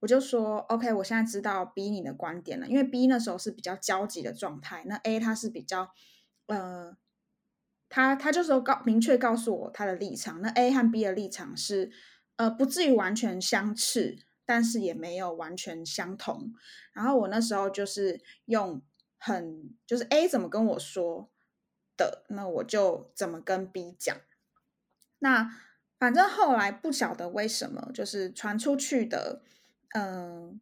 [0.01, 5.91] 我就说 OK，我现在知道 B 你的观点了，因为 B 那时候是比较焦急的状态，那 A 他是比较，
[6.47, 6.97] 呃，
[7.89, 11.91] 他他就说告明确告诉我他的立场，那 A 和 B 的立场是。
[12.39, 16.55] 呃，不至于完全相斥，但是也没有完全相同。
[16.93, 18.81] 然后我那时候就是用
[19.19, 21.33] 很就是 A 怎么跟我说
[21.97, 24.17] 的，那我就怎么跟 B 讲。
[25.19, 25.51] 那
[25.99, 29.43] 反正后来不晓得为什么，就是传出去的，
[29.95, 30.61] 嗯，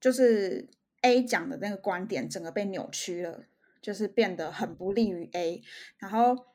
[0.00, 0.68] 就是
[1.02, 3.44] A 讲的那个观点整个被扭曲了，
[3.80, 5.62] 就是变得很不利于 A。
[5.98, 6.46] 然后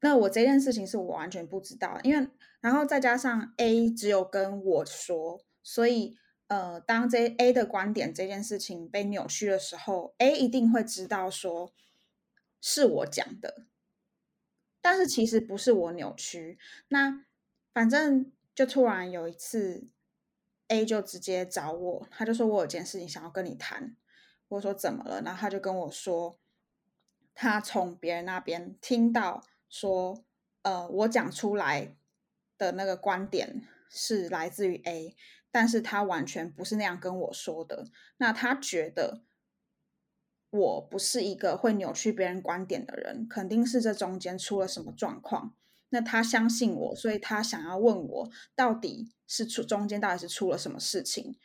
[0.00, 2.28] 那我这件事情是我完全不知道，因为。
[2.62, 11.72] 然后再加上 A 只有跟我说，所以呃，当这 A 的观点这件事情被扭曲的时候，A 一定会知道说
[12.60, 13.64] 是我讲的，
[14.82, 16.58] 但是其实不是我扭曲。
[16.88, 17.24] 那
[17.72, 19.86] 反正就突然有一次
[20.70, 23.94] ，A 就直接找我，他就说我有件事情想要跟你谈。
[24.48, 25.22] 我说怎么了？
[25.22, 26.40] 然后他就跟我说，
[27.34, 30.24] 他从别人那边听到说，
[30.62, 31.94] 呃，我讲出来。
[32.60, 35.16] 的那个观点是来自于 A，
[35.50, 37.86] 但是他完全不是那样跟我说的。
[38.18, 39.22] 那他觉得
[40.50, 45.54] 我不是一个会扭曲别人观点的人，肯定是这中间出了什么状况。
[45.90, 51.36] 那他相信我，所以他想要问我，到底是出中间到底是出了什么事情。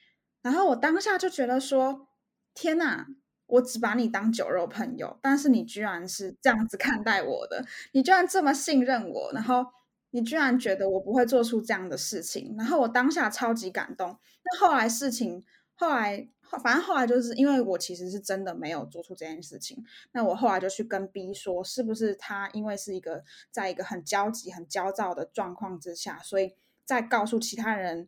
[0.42, 2.08] 然后我当下就觉得说：
[2.54, 3.08] 天哪！
[3.48, 9.66] 我只把你当酒肉朋友，但是你居然是这样子看待我的，你居然这么信任我，然后。
[10.12, 14.18] 你居然觉得我不会做出这样的事情，然后我当下超级感动。
[14.46, 16.30] 那后来事情后来，
[16.64, 19.84] 反正后来就是因为我其实是真的没有做出这件事情。
[20.12, 28.08] 那我后来就去跟 B 说，是不是他因为是一个在一个很焦急、很焦躁的状况之下，所以在告诉其他人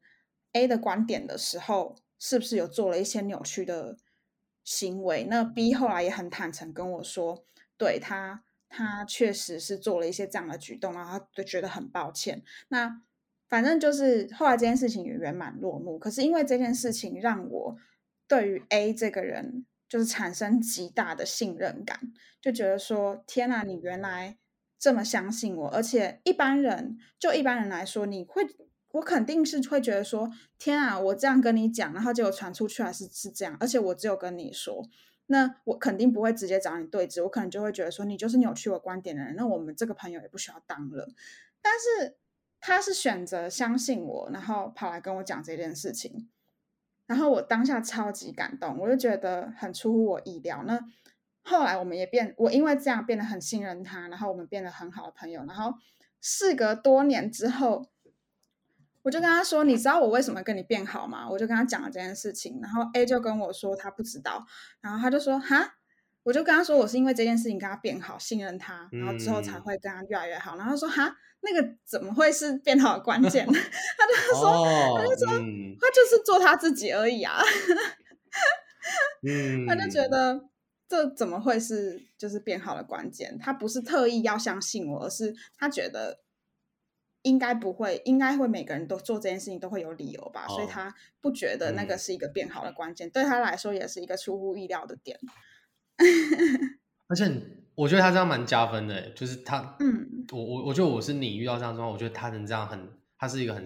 [0.53, 3.97] A 的观点的时候，是不是有做了一些扭曲的
[4.63, 5.25] 行为？
[5.29, 7.43] 那 B 后来也很坦诚跟我说，
[7.77, 8.43] 对他。
[8.69, 12.43] 他确实是做了一些这样的举动，然后他就觉得很抱歉。
[12.67, 13.01] 那
[13.47, 15.97] 反正就是后来这件事情也圆满落幕。
[15.97, 17.77] 可是因为这件事情让我
[18.27, 21.99] 对于 A 这个人就是产生极大的信任感，
[22.41, 24.37] 就觉得说天哪，你原来
[24.77, 25.69] 这么相信我。
[25.69, 28.43] 而且一般人就一般人来说，你会
[28.91, 34.87] 我肯定是会觉得说天啊，我这样跟你讲，然后结果传出去还是是这样，而且我只有跟你说。
[35.29, 41.09] 那我肯定不会直接找你对峙，我可能就会觉得说你就是扭曲我观点的人，那我们这个朋友也不需要当了。
[41.61, 42.15] 但是
[42.61, 46.29] 他是选择相信我，然后跑来跟我讲这件事情，
[47.07, 50.63] 然后我当下超级感动，我就觉得很出乎我意料。
[50.67, 50.79] 那
[51.43, 55.43] 后来我们也变，我因为这样变得很信任他，然后我们变得很好的朋友。
[55.47, 55.73] 然后
[56.21, 57.89] 事隔多年之后，
[59.01, 64.45] 我就跟他说：“你知道我为什么跟你变好吗？”我就跟他讲了这件事情，然后 A 就跟我说他不知道，
[64.81, 65.75] 然后他就说：“哈。”
[66.23, 73.45] 我就跟他说：“我是因为这件事情跟他变好，信任他，然后之后才会跟他越来越好。”然后他说：“哈，那个怎么会是变好的关键？
[73.47, 74.65] ”他就说
[74.97, 75.27] ：“他就说
[75.79, 77.41] 他就是做他自己而已啊。”
[79.27, 80.49] 嗯，他就觉得
[80.87, 83.37] 这怎么会是就是变好的关键？
[83.39, 86.21] 他不是特意要相信我，而是他觉得。
[87.23, 95.19] 应该不会，应该会每个人都做这件事情都会有理由吧，所以他不觉得那个是一个变好的关键，对他来说也是一个出乎意料的点。
[97.09, 97.25] 而且
[97.77, 103.63] 我觉得他这样蛮加分的，就是他，嗯，我我我觉得我是你遇到这样状况，我觉得他能这样很，他是一个很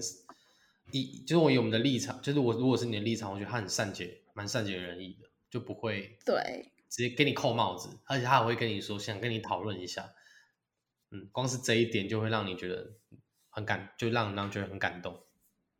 [0.91, 10.11] 一，就是我以我们的立场，就是我如果是你的立场，我觉得他很善解，蛮善解人意的，就不会对直接给你扣帽子，而且他还会跟你说想跟你讨论一下，
[11.11, 12.93] 嗯，光是这一点就会让你觉得。
[13.53, 15.25] 很感，就让让觉得很感动。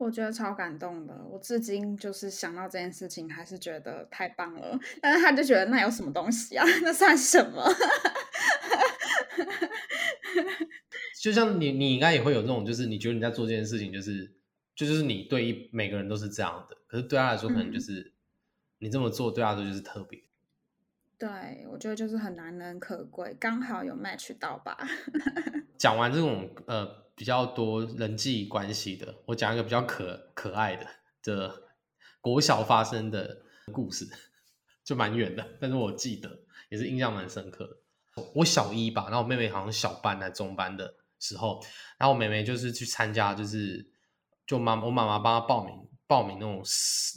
[0.04, 4.80] 我觉得超感动的，我至今就是想到这件事情，还是觉得太棒了。
[5.00, 6.66] 但是他就觉得那有什么东西啊？
[6.82, 7.64] 那算什么？
[11.22, 14.26] 就像你，你应该也会有这种，就是你觉得你在做这件事情，就是
[14.76, 18.12] 就就是你对每个人都是这样的，可是对他来说，可能就是
[18.80, 20.20] 你这么做对他来说就是特别。
[21.20, 24.76] 对，我觉得就是很难能可贵，刚好有 match 到吧。
[25.78, 30.88] 讲完这种呃比较多人际关系的，我讲一个比较可可爱的
[31.22, 31.62] 的
[32.20, 34.10] 国小发生的故事，
[34.84, 38.24] 就蛮远的，但是我记得也是印象蛮深刻的。
[38.34, 41.64] 我小一吧，然后我妹妹好像小班还中班的时候，
[42.00, 43.88] 然后我妹妹就是去参加，就是
[44.48, 45.76] 就妈我妈妈帮她报名
[46.08, 46.64] 报名那种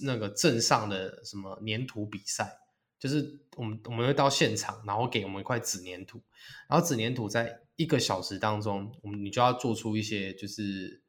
[0.02, 2.58] 那个镇上的什么粘土比赛。
[3.04, 6.22] 就是我们我们会到现场，然后给我们一块纸粘土，
[6.70, 11.02] 然后纸粘土在一个小时当中，我们你就要做出一些就是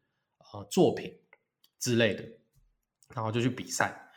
[0.52, 1.10] 呃作品
[1.80, 2.22] 之类的，
[3.16, 4.12] 然后就去比赛。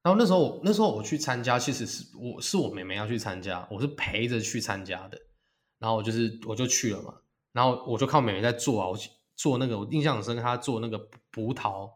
[0.00, 5.20] 然后那时候那时候我去参加，其实是我是我妹妹要去参加，我是陪着去参加的。
[5.78, 7.14] 然后我就是我就去了嘛，
[7.52, 8.98] 然后我就看妹妹在做啊，我
[9.36, 10.98] 做那个我印象很深，她做那个
[11.30, 11.90] 葡萄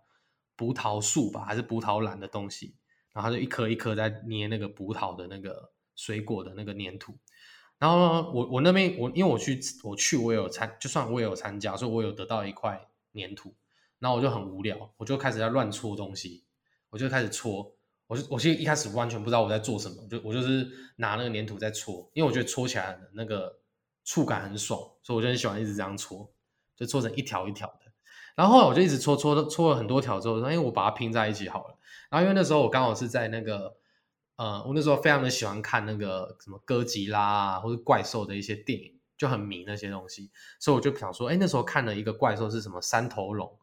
[0.56, 2.76] 葡萄树吧，还是葡萄篮的东西。
[3.12, 7.16] 然后就一颗一颗在捏那个葡萄的那个水果的那个粘土，
[7.78, 13.54] 然后我我那边我因为我去我去我有参，就算我也有参加，所以我有得到一块粘土，
[13.98, 16.44] 然后我就很无聊，我就开始在乱搓东西，
[16.90, 17.74] 我就开始搓，
[18.06, 23.58] 我就我其实一开始完全不知道我在做什么，就我就是拿那个粘土在搓，因为我觉得搓起来的那个
[24.04, 26.32] 触感很爽，所以我就很喜欢一直这样搓，
[26.76, 27.92] 就搓成一条一条的。
[28.34, 31.76] 然后后来我就一直搓搓搓了很多条之后，说哎，我把它拼在一起好了。
[32.12, 33.74] 然后因为那时候我刚好是在那个，
[34.36, 43.58] 呃，我那时候非常的喜欢看那个什么哥吉拉啊或者怪兽的一些电影，就很迷那些东西，所以我就想说，哎，那时候看了一个怪兽是什么三头龙，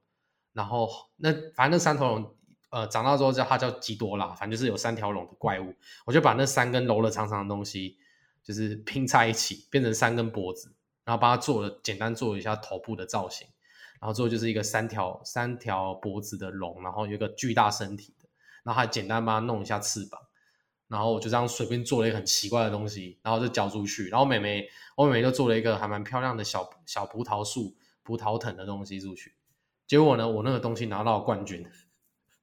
[0.53, 2.35] 然后那反正那三头龙，
[2.71, 5.75] 呃，长大之后叫它叫吉多拉，反正就是有三条龙的怪物，
[6.07, 7.97] 我就把那三根柔了长长的东西，
[8.43, 10.73] 就是拼在一起，变成三根脖子，
[11.05, 13.47] 然后帮它做了简单做一下头部的造型。
[14.01, 18.15] 然后最后就是一个三条三条脖子的龙，然后有一个巨大身体，
[18.69, 20.21] 然后还简单帮他弄一下翅膀，
[20.88, 24.10] 然后我就这样随便做了一个很奇怪的东西，然后就交出去。
[24.10, 24.63] 然后妹妹，
[24.95, 29.34] 我妹妹就做了一个还蛮漂亮的小小葡萄树、葡萄藤的东西出去。
[29.88, 31.65] 结果呢，我那个东西拿到冠军，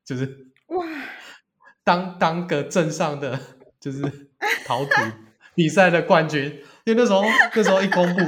[0.05, 0.85] 就是哇，
[1.85, 3.39] 当当个镇上的
[3.79, 4.03] 就是
[4.67, 4.91] 陶土
[5.55, 6.61] 比赛的冠军。
[6.87, 7.23] 因为那时候
[7.55, 8.21] 那时候一公布，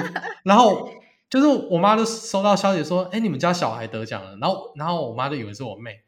[0.45, 0.89] 然后。
[1.31, 4.35] 就是我妈就收到消息说，哎，你们家小孩得奖了。
[4.39, 6.01] 然后，然后我妈就以为是我妹，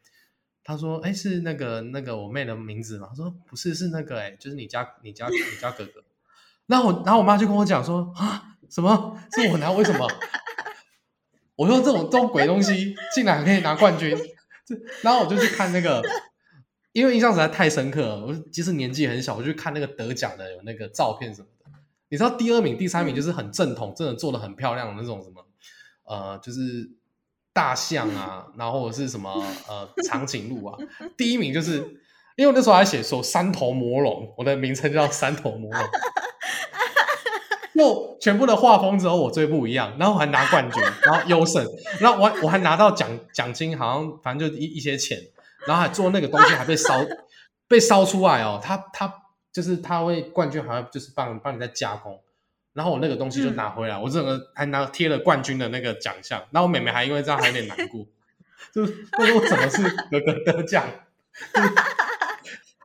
[0.63, 3.07] 他说，哎，是那个那个我妹的名字吗？
[3.09, 6.03] 他说不是，是那个，哎，就是你家你家你家哥哥。
[6.67, 9.71] 然后我，然后我妈就跟我讲说，啊，什么是我拿？
[9.71, 10.07] 为什么？
[11.55, 14.15] 我说这种这种鬼东西竟然可以拿冠军。
[14.65, 16.01] 这，然后我就去看那个，
[16.91, 18.25] 因为印象实在太深刻了。
[18.25, 21.65] 我其实年纪很小，我就看那个得奖的有那个照片什么的。
[22.09, 25.45] 你知道第二名、第三名就是很正统，真的做的很漂亮的那种什么，
[26.03, 26.91] 呃，就是
[27.53, 29.31] 大象啊， 然后或者是什么
[29.67, 30.77] 呃长颈鹿啊。
[31.17, 31.77] 第一名就是
[32.35, 35.81] 因为我那时候还写说三头魔龙，我的名称叫三头魔龙。
[37.73, 41.65] 就全部的画风之后，我最不一样，然后还拿冠军，然后优胜，
[41.99, 45.17] 然后我我还拿到奖奖金，好像反正就一一些钱，
[45.65, 46.93] 然后还做那个东西还被烧
[47.67, 49.13] 被烧出来哦，他他。
[49.53, 52.17] 就是他会冠军，好像就是帮帮你在加工，
[52.73, 58.05] 然后我那个东西就拿回来，我整个还拿贴了冠军的那个奖项，然后我妹妹还因为这样还有点难过，
[58.73, 60.85] 就是说我怎么是哥哥得奖，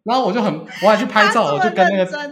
[0.03, 2.31] 然后我就很我还去拍照，我就跟那个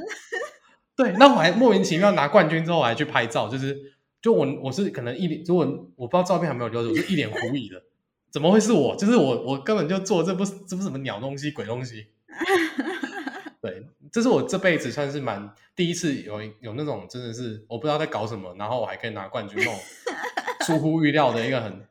[0.96, 3.76] 对，那我还莫名其妙拿冠军之后我还去拍照，就是
[4.22, 5.64] 就我我是可能一脸，如果
[5.96, 7.82] 我不知道照片还没有留着，我就一脸狐疑的，
[8.30, 8.96] 怎么会是我？
[8.96, 12.06] 就是我，我根本就做这不这不是什么鸟东西、鬼东西。
[13.62, 19.74] 对，这是我这辈子算是蛮第一次有有那种真的是我不知道在搞什么，然后我还可以拿冠军那种
[20.64, 21.84] 出乎预料的一个很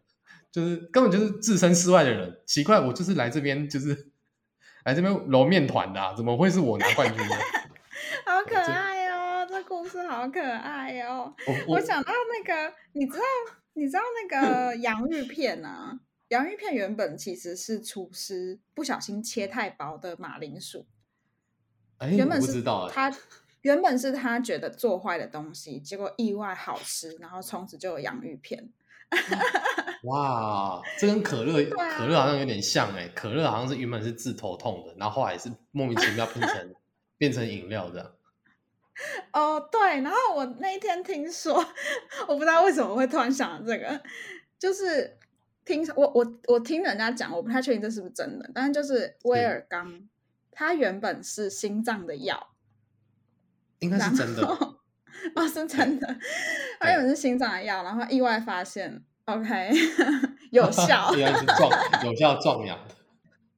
[0.50, 2.42] 就是根本就是置身事外的人。
[2.46, 4.14] 奇怪，我就是来这边就是
[4.86, 7.36] 来这边揉面团的，怎么会是我拿冠军呢？
[8.26, 11.36] 好可爱哦，这故事好可爱哦。
[11.68, 13.24] 我想到那个，你知道
[13.74, 16.00] 你知道那个 洋芋片啊？
[16.30, 20.86] 洋芋片原本其实是厨师不小心切太薄的马铃薯。
[22.02, 23.12] 原本是他，
[23.62, 28.70] 原本是他觉得做坏的东西，结果意外好吃，然后从此就有洋芋片。
[30.04, 36.74] 哇，这跟可乐可乐好像有点像哎，可乐好像是原本是治头痛的，然后后来是莫名其妙变成
[37.18, 38.16] 变成饮料的。
[39.32, 41.56] 哦，对，然后我那一天听说，
[42.28, 44.02] 我不知道为什么会突然想到这个，
[44.60, 45.18] 就是
[45.64, 50.02] 听我我我听人家讲，我不太确定这是不是真的，但是就是威尔刚。
[50.56, 52.50] 它原本是心脏的药，
[53.80, 54.46] 应该是真的
[55.36, 56.18] 哦，是真的。
[56.80, 59.72] 它原本是心脏的药，然后意外发现，OK，
[60.52, 61.72] 有 效，原来是壮
[62.06, 62.96] 有效壮阳的。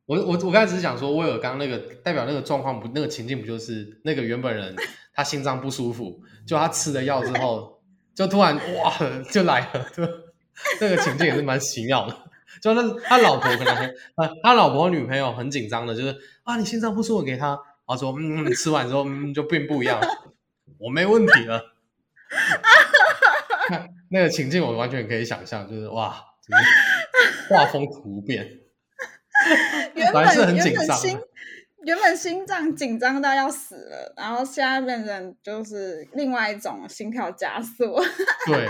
[0.06, 4.76] 我我我刚才只是想说，威尔刚那个代表那个状况不，那个情境不就是那个原本人
[5.14, 7.82] 他心脏不舒服，就他吃了药之后，
[8.14, 8.93] 就突然哇
[9.32, 10.04] 就来了，就
[10.80, 12.16] 那个情境也是蛮奇妙的。
[12.62, 13.76] 就那他老婆可能
[14.16, 19.99] 他他老婆女朋友很紧张的，就是啊，你心脏不舒服给他，然后说嗯，吃完之后嗯就变不一样，
[20.80, 21.62] 我没问题了。
[24.10, 26.16] 那个情境我完全可以想象，就是哇，
[27.49, 28.47] 画风突变，
[29.95, 30.97] 原本是很紧张。
[31.86, 37.96] 原本心脏紧张到要死了，然后现在变成就是另外一种心跳加速。
[38.48, 38.68] 对，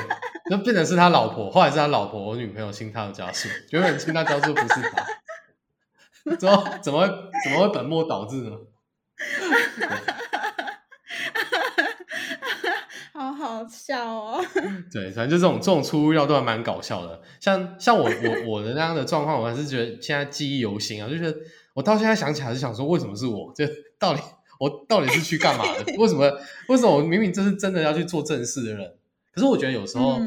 [0.50, 3.48] 就变成是他老婆，后来是他老婆我女朋友心跳加速。
[3.72, 5.08] 原本心跳加速不是他，
[6.36, 7.08] 怎么怎么
[7.46, 8.52] 怎么会本末倒置呢？
[13.14, 14.46] 好好笑哦！
[14.92, 17.22] 对，反正就这种这种出乎意料都还蛮搞笑的。
[17.40, 21.38] 像像我我我的那样的状况，我还是觉得现在记忆犹新啊，就觉得。
[21.76, 23.52] 我到现在想起来是想说，为什么是我？
[23.54, 23.70] 这
[24.00, 24.22] 到底
[24.62, 25.94] 我到底是去干嘛的？
[26.00, 26.24] 为什么？
[26.70, 28.98] 为什么我明明这是真的要去做正事的人？
[29.34, 30.22] 可是我觉得有时候，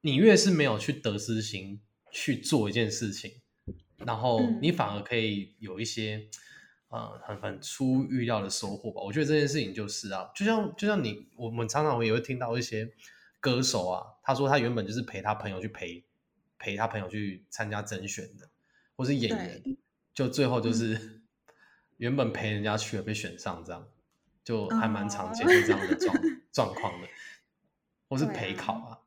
[0.00, 1.78] 你越是没有去得失心
[2.10, 3.30] 去做一件事情，
[3.98, 6.26] 然后你反而可以有一些
[6.88, 9.02] 嗯很很出预料的收获吧。
[9.02, 12.90] 我觉得这件事情就是啊，就像就像你，我们常常也会听到一些
[13.38, 16.02] 歌手啊，他说他原本就是陪他朋友去陪
[16.58, 18.48] 陪他朋友去参加甄选的，
[18.96, 19.62] 或是演员。
[20.14, 21.22] 就最后就是
[21.96, 23.88] 原本陪人家去了被选上，这样
[24.44, 26.16] 就还蛮常见的这样的状
[26.52, 27.08] 状况的，
[28.08, 28.98] 或是陪考啊，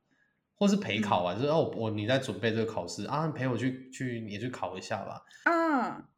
[0.55, 5.25] 或是陪考啊，就是哦我你在准备这个考试啊，陪我去去你去考一下吧。
[5.43, 6.09] 啊，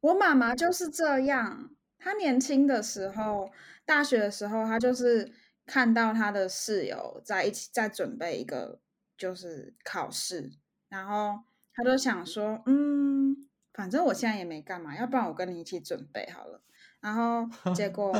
[0.00, 3.52] 我妈妈就是这样，她年轻的时候，
[3.84, 5.32] 大学的时候，她就是
[5.66, 8.80] 看到她的室友在一起在准备一个
[9.16, 10.50] 就是考试，
[10.88, 13.05] 然后她就想说，嗯。
[13.76, 16.62] 反正我现在也没干嘛，要不然我跟你一起准备好了。
[17.00, 18.10] 然后 结果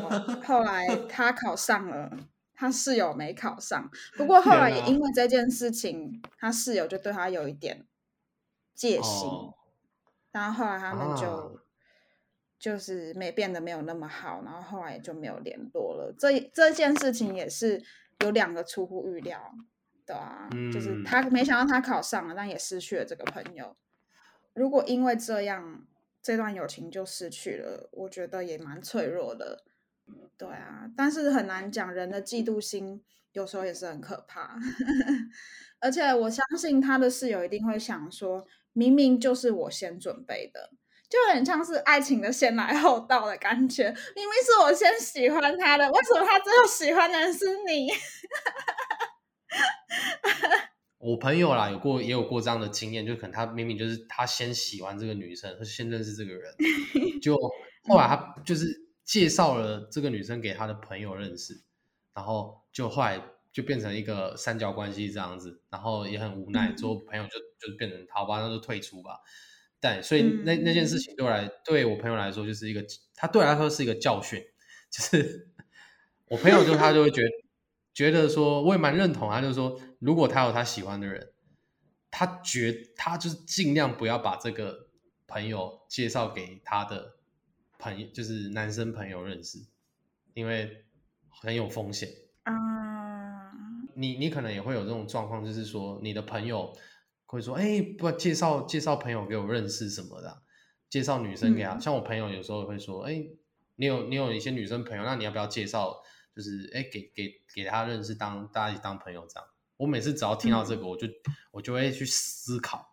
[0.44, 2.14] 后来他考上了，
[2.54, 3.90] 他室友没考上。
[4.18, 7.86] 不过后来也因为这件事情，他室友就对他有一点
[8.74, 9.30] 戒心。
[10.30, 11.59] 然后后来他们就
[12.59, 16.14] 就是没变得没有那么好，然后后来也就没有联络了。
[16.18, 17.82] 这这件事情也是
[18.20, 19.54] 有两个出乎预料
[20.04, 23.74] 的啊，就是他没想到他考上了，但也失去了这个朋友。
[24.57, 25.86] 如果因为这样，
[26.22, 29.62] 这段友情就失去了，我觉得也蛮脆弱的。
[30.38, 34.57] 对啊，但是很难讲，人的嫉妒心有时候也是很可怕。
[35.78, 40.70] 而且我相信他的室友一定会想说，明明就是我先准备的，
[41.09, 43.88] 就有点像是爱情的先来后到的感觉。
[44.14, 47.90] 明明是我先喜欢他的，为什么他最后喜欢的人是你？
[50.99, 56.55] 我朋友啦，有过也有过这样的经验，就可能他明明就是他先喜欢这个女生，他先认识这个人，
[57.20, 57.36] 就
[57.84, 58.66] 后来他就是
[59.05, 61.62] 介绍了这个女生给他的朋友认识，
[62.14, 63.22] 然后就后来
[63.53, 69.20] 就变成一个三角关系这样子，然后也很无奈，之后朋友就就变成好吧，那就退出吧。
[69.78, 72.82] 但所以那那件事情对我来对我朋友来说就是一个，
[73.14, 74.42] 他对我来说是一个教训，
[74.90, 75.51] 就是
[76.28, 77.28] 我朋友就他就会觉得。
[77.97, 81.32] 觉得说我也蛮认同，他就是说，如果他有他喜欢的人，
[82.11, 84.88] 他觉他就是尽量不要把这个
[85.26, 87.16] 朋友介绍给他的
[87.78, 89.66] 朋友，就是男生朋友认识，
[90.34, 90.84] 因为
[91.30, 92.11] 很有风险
[92.42, 92.53] 啊。
[93.94, 96.76] 你你可能也会有这种状况，就是说你的朋友
[97.24, 100.42] 会说，哎，不介绍介绍朋友给我认识什么的，
[100.90, 101.78] 介绍女生给他。
[101.78, 103.26] 像我朋友有时候会说，哎，
[103.76, 106.03] 你有你有一些女生朋友，那你要不要介绍？
[106.37, 109.49] 就是哎，给给给他认识，当大家一起当朋友这样。
[109.78, 111.09] 我每次只要听到这个，我就
[111.51, 112.87] 我就会去思考。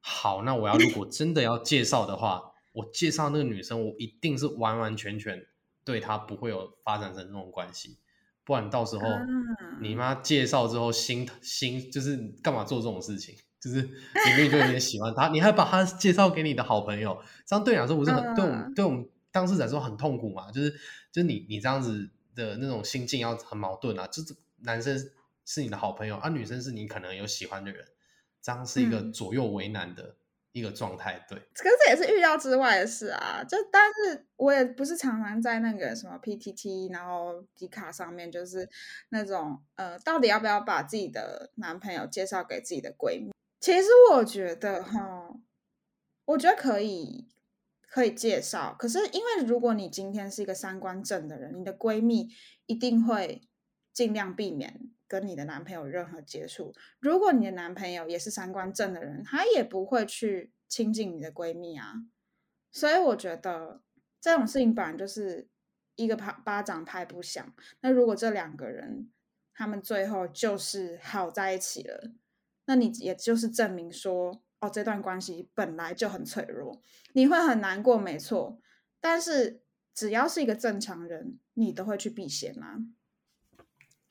[0.00, 2.42] 好，那我要如果真的要介绍的话，
[2.72, 5.46] 我介绍那个女生，我一定是完完全全
[5.84, 7.98] 对她不会有发展成那种关系。
[8.44, 9.04] 不然到时候
[9.80, 13.34] 你妈介绍之后心心就是干嘛做这种事情？
[13.60, 20.50] 就是明明就有点喜欢他，你还把他介绍给你的好朋友，这样对你来说不是很对我们对我们当事者来说很痛苦嘛？
[20.50, 20.70] 就是
[21.12, 24.06] 就是你你这样子的那种心境要很矛盾啊！
[24.06, 24.98] 就是男生
[25.44, 27.86] 是你的好朋友，而女生是你可能有喜欢的人，
[28.40, 30.16] 这样是一个左右为难的。
[30.52, 33.40] 一个状态，对，可是这也是预料之外的事啊。
[33.48, 38.68] 就但是我也不是常常在那个什么 PTT，然后迪卡上面，就是
[39.10, 43.32] 那种呃，到底要不要把自己的男朋友介绍给自己的闺蜜？
[43.60, 45.30] 其实我觉得哈，
[46.24, 47.28] 我觉得可以，
[47.90, 48.74] 可以介绍。
[48.78, 52.28] 可是因为如果你今天是一个三观正的人，你的闺蜜
[52.64, 53.42] 一定会
[53.92, 54.90] 尽量避免。
[55.10, 61.94] 跟你的男朋友任何接触，如果你的男朋友也是三观正的人，他也不会去亲近你的闺蜜啊。
[62.70, 63.82] 所以我觉得
[64.20, 65.48] 这种事情本来就是
[65.96, 67.52] 一个巴巴掌拍不响。
[67.80, 69.10] 那如果这两个人
[69.52, 72.12] 他们最后就是好在一起了，
[72.66, 76.80] 那你也就是证明说，哦，这段关系本来就很脆弱，
[77.14, 78.60] 你会很难过，没错。
[79.00, 79.62] 但是
[79.94, 82.78] 只要是一个正常人，你都会去避嫌啊。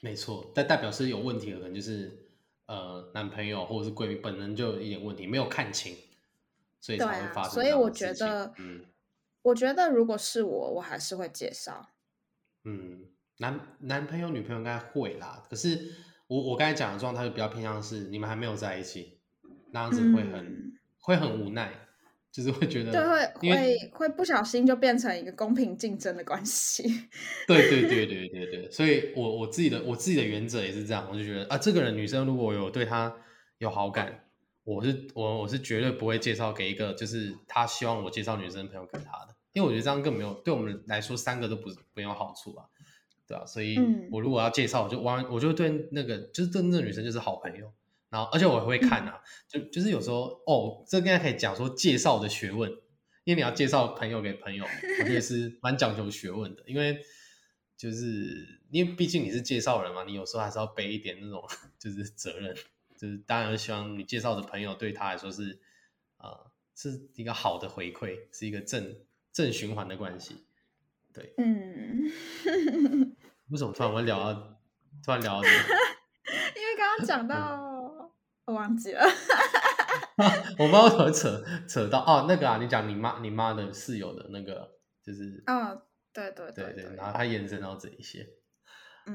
[0.01, 2.27] 没错，但代表是有问题的，可能就是
[2.65, 5.95] 呃，男朋友或者是闺蜜本人就有一点问题，没有看清，
[6.79, 7.51] 所以才会发生。
[7.51, 8.85] 所以我觉得，嗯，
[9.41, 11.89] 我觉得如果是我，我还是会介绍。
[12.63, 13.05] 嗯，
[13.37, 15.45] 男男朋友、女朋友应该会啦。
[15.49, 15.93] 可是
[16.27, 19.18] 我我刚才讲的状态就比较偏向是你们还没有在一起，
[19.71, 21.71] 那样子会很会很无奈。
[22.31, 26.83] 就是会觉得，对，会会会不小心就变成一个公平竞争的关系。
[27.47, 33.11] 对对对 对对对，所以我我自己的我自己的原则也是这样，我就觉得啊，这个人女生如果有对她
[33.57, 34.25] 有好感，
[34.63, 42.63] 我是我我是绝对不会介绍给一个就是他希望我介绍女生朋友给他的，因为我觉得这样更没有对我们来说三个都不没有好处啊，
[43.27, 43.75] 对啊，所以
[44.11, 47.73] 我如果要介绍，我就完我就对那个就是对那个女生就是好朋友。
[48.09, 52.71] 然后，而且我会看啊，就就是有时候哦，这应该可以讲说介绍的学问，
[53.23, 56.63] 因为你要介绍朋友给朋友，我觉得是 蛮讲究学问的。
[56.65, 56.99] 因为
[57.77, 61.47] 就是因为毕竟你是介绍人嘛，你有时候还是要背一点那种
[61.77, 62.55] 就是责任，
[62.97, 65.59] 就是当然希望你介绍的朋友对他来说是
[66.17, 68.95] 呃是一个好的回馈，是一个正
[69.31, 70.47] 正循环的关系。
[71.13, 72.11] 对，嗯，
[73.49, 74.59] 为什么突然会聊到
[75.05, 75.55] 突然聊到这个？
[76.59, 77.68] 因为刚刚讲到。
[78.49, 79.01] 我忘记了，
[80.57, 84.71] 我不知道怎么扯扯到哦，那个啊，你讲你妈你妈的室友的那个，
[85.03, 88.27] 就是哦，对对对对，然后他延伸到这一些，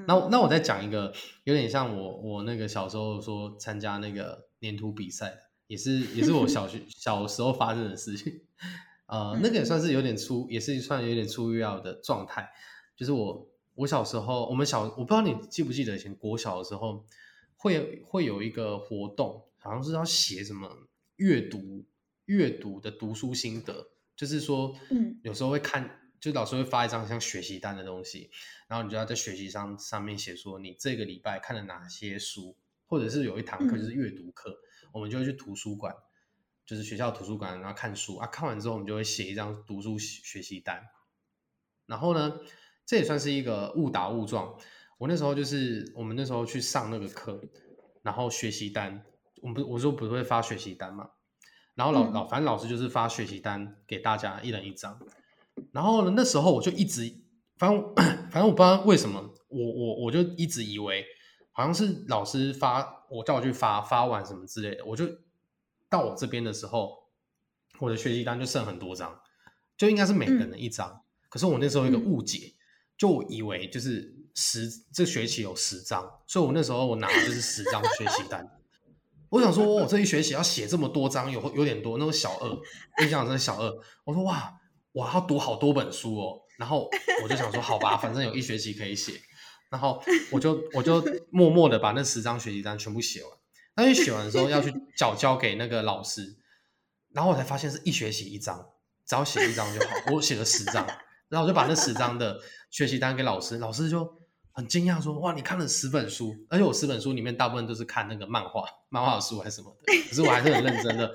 [0.06, 1.12] 那那我再讲一个，
[1.42, 8.32] 有点像我我那个小时候说参加那个粘土比赛，也是也是我小学 小时候发生的事情，
[9.06, 12.48] 呃，那个也算是有点出，也是算有点出预料的状态，
[12.96, 17.04] 就是我我小时候，我们小我不知道你记不记得以前国小的时候。
[17.64, 20.86] 会会有一个活动，好像是要写什么
[21.16, 21.86] 阅读
[22.26, 28.30] 阅读的读书心得，就是说，嗯，有时候会看，就老师会发一张像学习单的东西，
[28.68, 32.54] 然后你就要在学习上上面写说你这个礼拜看了哪些书，
[32.84, 34.58] 或者是有一堂课就是阅读课，
[34.92, 35.96] 我们就会去图书馆，
[36.66, 38.18] 就是学校图书馆，然后看书。
[38.18, 40.86] 啊，看完之后我们就会写一张读书学习单，
[41.86, 42.40] 然后呢，
[42.84, 44.60] 这也算是一个误打误撞。
[44.98, 47.40] 我那时候就是我们那时候去上那个课，
[48.02, 49.04] 然后学习单，
[49.42, 51.10] 我们不我说不会发学习单嘛，
[51.74, 54.98] 然后老老反正老师就是发学习单给大家一人一张，
[55.72, 57.12] 然后呢那时候我就一直
[57.56, 57.94] 反正
[58.30, 61.04] 反正我不知道为什么我我我就一直以为
[61.52, 65.06] 好像是老师发我叫我去发发完什么之类的，我就
[65.90, 67.08] 到我这边的时候，
[67.80, 69.20] 我的学习单就剩很多张，
[69.76, 72.54] 就应该是每个人一张，可是我那时候有一个误解，
[72.96, 74.23] 就我以为就是。
[74.34, 78.44] 十这学期有十张，所以我那时候我拿的就是十张学习单。
[79.30, 81.98] 我想说，我这一学期要写这么多张，有有点多。
[81.98, 83.72] 那个小二，印象真的小二。
[84.04, 84.52] 我说哇，
[84.92, 86.40] 我要读好多本书哦。
[86.56, 86.88] 然后
[87.22, 89.20] 我就想说，好吧，反正有一学期可以写。
[89.70, 93.32] 然后我就我就默默的把那十张学习单全部写完。
[93.74, 96.36] 但是写完的时候要去交交给那个老师，
[97.12, 98.64] 然后我才发现是一学期一张，
[99.04, 100.12] 只要写一张就好。
[100.12, 100.86] 我写了十张，
[101.28, 102.38] 然后我就把那十张的
[102.70, 104.23] 学习单给老师，老师就。
[104.54, 109.92] 很惊讶说：“哇，你看了十本书，而且我十本书里面大部分都是看那个漫画、漫画书还是什么的。
[110.08, 111.12] 可是我还是很认真的、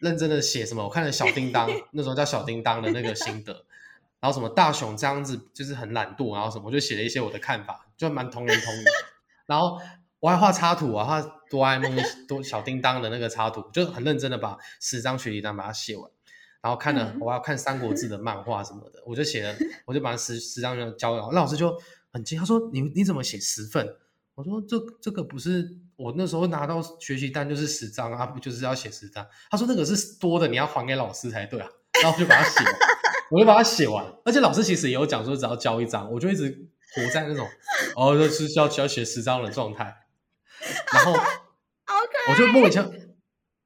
[0.00, 0.82] 认真的写什么。
[0.82, 3.52] 我看了小叮当，那时候叫小叮当的那个心得，
[4.18, 8.84] 然后什么大雄这样子就是很懒惰，然后什么我就写了一些我的看法，就蛮童言童语。
[9.46, 9.78] 然后
[10.18, 16.10] 我还画插图啊，画哆啦 A 梦、多小叮当的那个插图，就很认真的把十张学习单把它写完。
[16.60, 19.54] 然后看了，我要看《三国志》的漫画什么的，我就写了，
[19.84, 21.28] 我就把十十张交了。
[21.30, 21.76] 那老师就
[22.12, 23.96] 很惊，他说：“你你怎么写十份？”
[24.34, 31.68] 我说：“这这个不是我那时候拿到学习单就是十张啊，不就是要写十张？”他说：“那个是多的，你要还给老师才对啊。”
[32.02, 32.64] 然后我就把它写，
[33.30, 34.04] 我就把它写完。
[34.24, 36.50] 而且老师其实也有讲说，只要交一张，我就一直
[36.94, 37.46] 活在那种
[37.96, 39.96] 哦，就是要要写十张的状态。
[40.92, 41.12] 然后
[42.30, 42.90] 我就莫名其妙。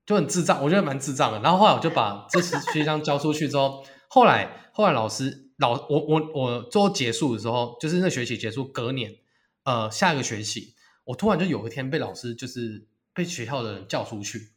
[0.06, 1.40] 就很智障，我觉得蛮智障的。
[1.40, 9.16] 然后后来我就把这次学习单交出去之后，后来后来老师老我我我最后结束的时候，就是那学期结束隔年，
[9.64, 14.50] 呃，下一个学期，我突然就有一天被老师就是被学校的人叫出去，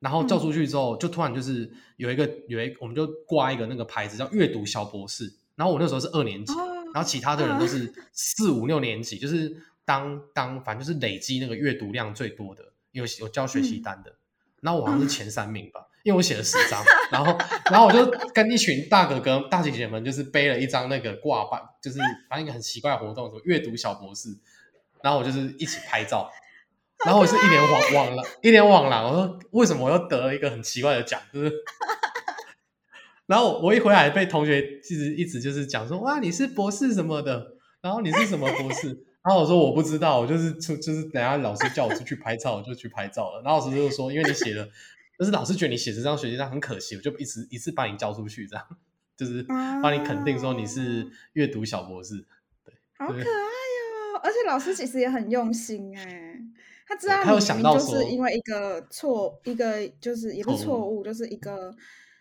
[0.00, 6.52] 然后叫出去之后，就突然就是有一个有一我们就挂一个那个牌子叫阅读小博士，然后我那时候是二年级，
[6.92, 14.14] 然后其他的人都是四五六年级，就是当当反正就是累积那个阅读量最多的，有有交学习单的。
[14.60, 17.36] 然后我好像是前三名吧，因为我写了十张，然后
[17.70, 21.98] 然后我就跟一群大哥哥、大姐姐们，就是背了一张那个挂板，就是
[22.28, 24.28] 反正一个很奇怪的活动，什么阅读小博士，
[25.02, 26.30] 然后我就是一起拍照，
[27.06, 31.50] 然后我是一脸惘惘了，一脸惘然，我说为什么我又得了一个很奇怪的奖，就是，
[33.26, 39.04] 然后我一回来被同学一直一直就是讲说哇你是博士什么的，然后你是什么博士？
[39.24, 43.40] 然后我说我不知道，我就是出就是等下老师叫我出去拍照，我就去拍照了。
[43.42, 44.68] 然后老师就说，因为你写的，
[45.18, 48.64] 就是老师觉得你写这张学习单很可惜，我就一直一次把你交出去，这样
[49.16, 52.24] 就是帮你肯定说你是阅读小博士。
[52.64, 54.20] 对，好可爱哟！
[54.22, 56.38] 而且老师其实也很用心哎，
[56.86, 61.74] 他知道他有想到就是因为一个错，一个就是也不是错误，就是一个。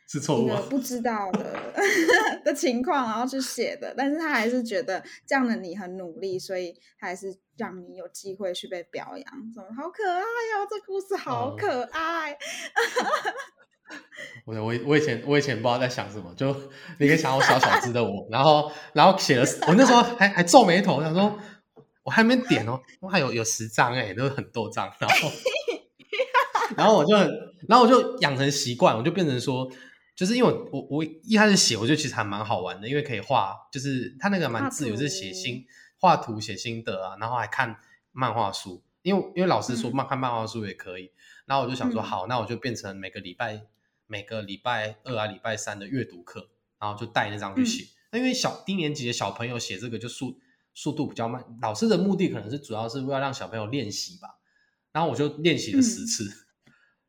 [0.05, 1.57] 是错误，不知道的
[2.43, 12.37] 的情况，然后去写的，但是他还是觉得这样的你很努力，所以他还是让你有机会去被表扬，什么好可爱哟，这故事好可爱。
[14.45, 16.53] 我我我以前我以前不知道在想什么，就
[16.99, 21.37] 你可以想我小小只的我，然后然后写了，我那时候还还皱眉头，想说
[22.03, 25.29] 我还没点哦，我还有有十张哎，都是很多张，然后
[26.77, 27.29] 然后我就很，
[27.67, 29.69] 然后我就养成习惯，我就变成说。
[30.15, 35.65] 就是因为我我一开始写，我觉得其实还蛮好玩的，因为可以画，就是他那个蛮自由，是写心
[36.03, 37.79] 画图写心得啊，然后还看
[38.11, 41.09] 漫画书，因为因为老师说漫看漫画书也可以，
[41.45, 43.61] 然后我就想说好，那我就变成每个礼拜
[44.05, 47.85] 每个礼拜二啊礼拜三的阅读课，然后就带那张去写。
[48.11, 50.37] 那因为小低年级的小朋友写这个就速
[50.73, 54.27] 速度比较慢，老师的目的可能是主要是为了让小朋友练习吧，
[54.91, 56.29] 然后我就练习了十次，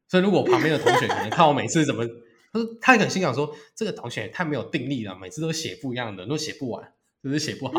[0.07, 2.07] 所以如果旁边的同学可能看我每次怎么。
[2.53, 7.75] 他说：“他很心想说，这个同学也太没有定力了，每次都写不一样的，都写不完，就是写不好。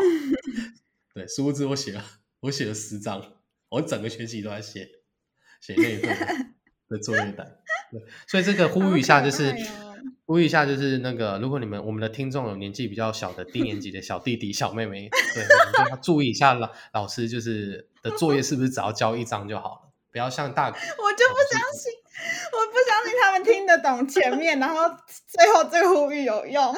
[1.16, 2.04] 对，殊不知我写了，
[2.40, 3.22] 我写了十张，
[3.70, 4.86] 我整个学期都在写
[5.62, 6.14] 写那一份
[6.90, 7.56] 的作业单。
[7.90, 9.54] 对，所以这个呼吁一下，就是
[10.26, 15.42] 呼吁一下，就是那个，如果你们我们的听众有年纪比较小的低年级的小弟弟、小妹妹，对，
[15.84, 21.92] 就要注意一下老老师就是的作业是不是只要交一张就好了，不要像大，我就不相信。”
[22.50, 24.88] 我不相信他们听得懂前面，然后
[25.26, 26.74] 最后这个呼吁有用，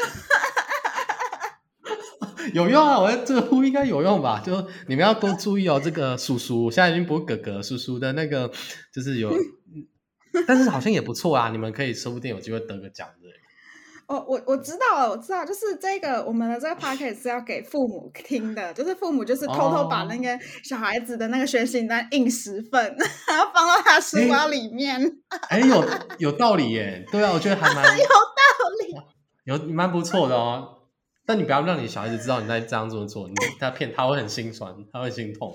[2.55, 2.99] 有用啊！
[2.99, 4.43] 我觉得这个呼应该有用吧？
[4.45, 4.53] 就
[4.87, 5.81] 你们要多注意哦。
[5.83, 8.51] 这个叔叔现在已经不是哥哥，叔叔的那个
[8.93, 9.33] 就是有，
[10.47, 11.49] 但是好像也不错啊。
[11.51, 13.29] 你们可以说不定有机会得个奖的。
[14.09, 22.97] 哦，我我知道了，我知道，就是这个我们的这个 p o c a s t 是要给父母听的，就是父母就是偷偷把那个小孩子的那个学习单印十份，
[23.29, 24.99] 然后放到他书包里面。
[25.51, 25.85] 哎，有
[26.17, 28.13] 有道理耶，对啊，我觉得还蛮 有道
[28.81, 28.95] 理，
[29.45, 30.78] 有蛮不错的哦。
[31.29, 35.55] 但你不要让你小孩子知道你在这样做做，你他骗他会很心酸，他会心痛。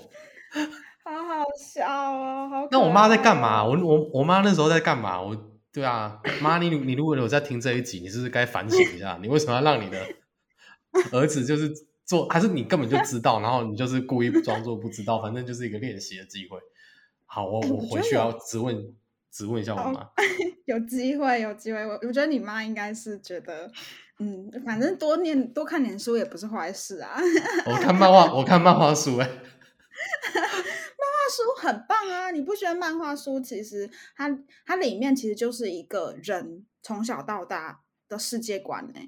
[1.02, 2.68] 好好笑哦，好。
[2.70, 3.64] 那我妈在干嘛？
[3.64, 5.20] 我我我妈那时候在干嘛？
[5.20, 5.36] 我。
[5.72, 9.18] 对啊，妈，你你如果有在听这一集，你是不是该反省一下？
[9.20, 9.98] 你为什么要让你的
[11.10, 11.68] 儿子就是
[12.04, 15.20] 做，还是你根本就知道，然后你就是故意装作不知道？
[15.20, 16.56] 反正就是一个练习的机会。
[17.26, 18.94] 好，我我回去要质问
[19.32, 20.08] 质问一下我妈。
[20.66, 21.84] 有机会，有机会。
[21.84, 23.68] 我我觉得你妈应该是觉得，
[24.18, 27.20] 嗯，反正多念多看点书也不是坏事啊。
[27.66, 29.26] 我看漫画，我看漫画书哎。
[29.26, 32.30] 漫画书很棒啊！
[32.30, 39.00] 你不觉得漫画书其实它它里面其实就是一个人从小到大的世界观呢？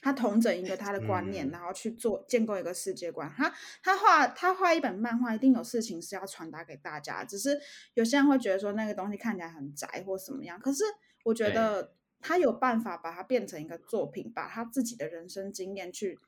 [0.00, 3.28] 他同整一个他的观念，嗯然后去做建构一个世界观。
[3.36, 3.52] 他
[3.82, 7.58] 他画他画一本漫画，一定有事情是要传达给大家，只是
[7.94, 10.58] 有些人会觉得说那个东西看起来很宅或什么样。
[10.60, 10.84] 可是
[11.24, 16.18] 我觉得他有办法把它变成一个作品，把他自己的人生经验去。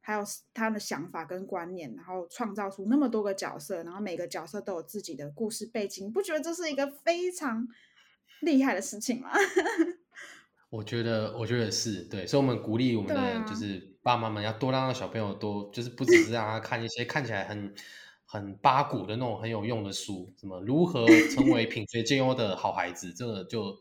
[0.00, 0.20] 还有
[0.54, 7.66] 他的想法跟观念，然后创造出那么多个角色，然后每个角色都有自己的故事背景，你不觉得这是一个非常
[8.42, 9.30] 厉害的事情吗？
[10.70, 17.74] 我觉得，我觉得是对，所以我们鼓励我们的就是爸妈们要多让小朋友多，就是不只是让他看一些看起来很
[18.24, 23.76] 很八股的那种很有用的书，什么如何成为品学兼优的好孩子，这个就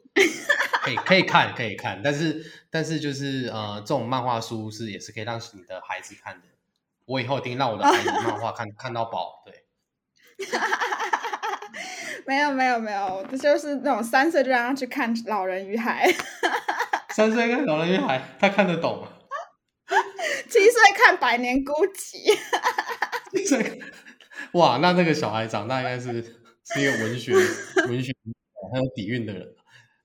[0.85, 6.43] 可以可以看可以看，但是但是就是呃，这种漫画书是也是可以让你的孩子看的。
[7.05, 9.65] 我以后一定让我的孩子漫画看看到饱，对。
[12.27, 16.07] 没有没有没有，这就是那种三岁就让他去看《老人与海》，
[17.13, 19.09] 三岁看老人与海，他看得懂吗？
[20.49, 22.31] 七岁看《百年孤寂》。
[23.49, 23.85] 这个
[24.53, 26.21] 哇，那那个小孩长大应该是
[26.63, 27.33] 是一个文学
[27.87, 28.13] 文学
[28.71, 29.54] 很有底蕴的人。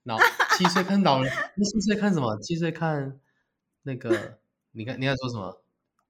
[0.03, 0.23] 然后
[0.57, 2.37] 七岁看老人，那七岁看什么？
[2.41, 3.19] 七岁看
[3.83, 4.37] 那个，
[4.71, 5.61] 你看你在说什么？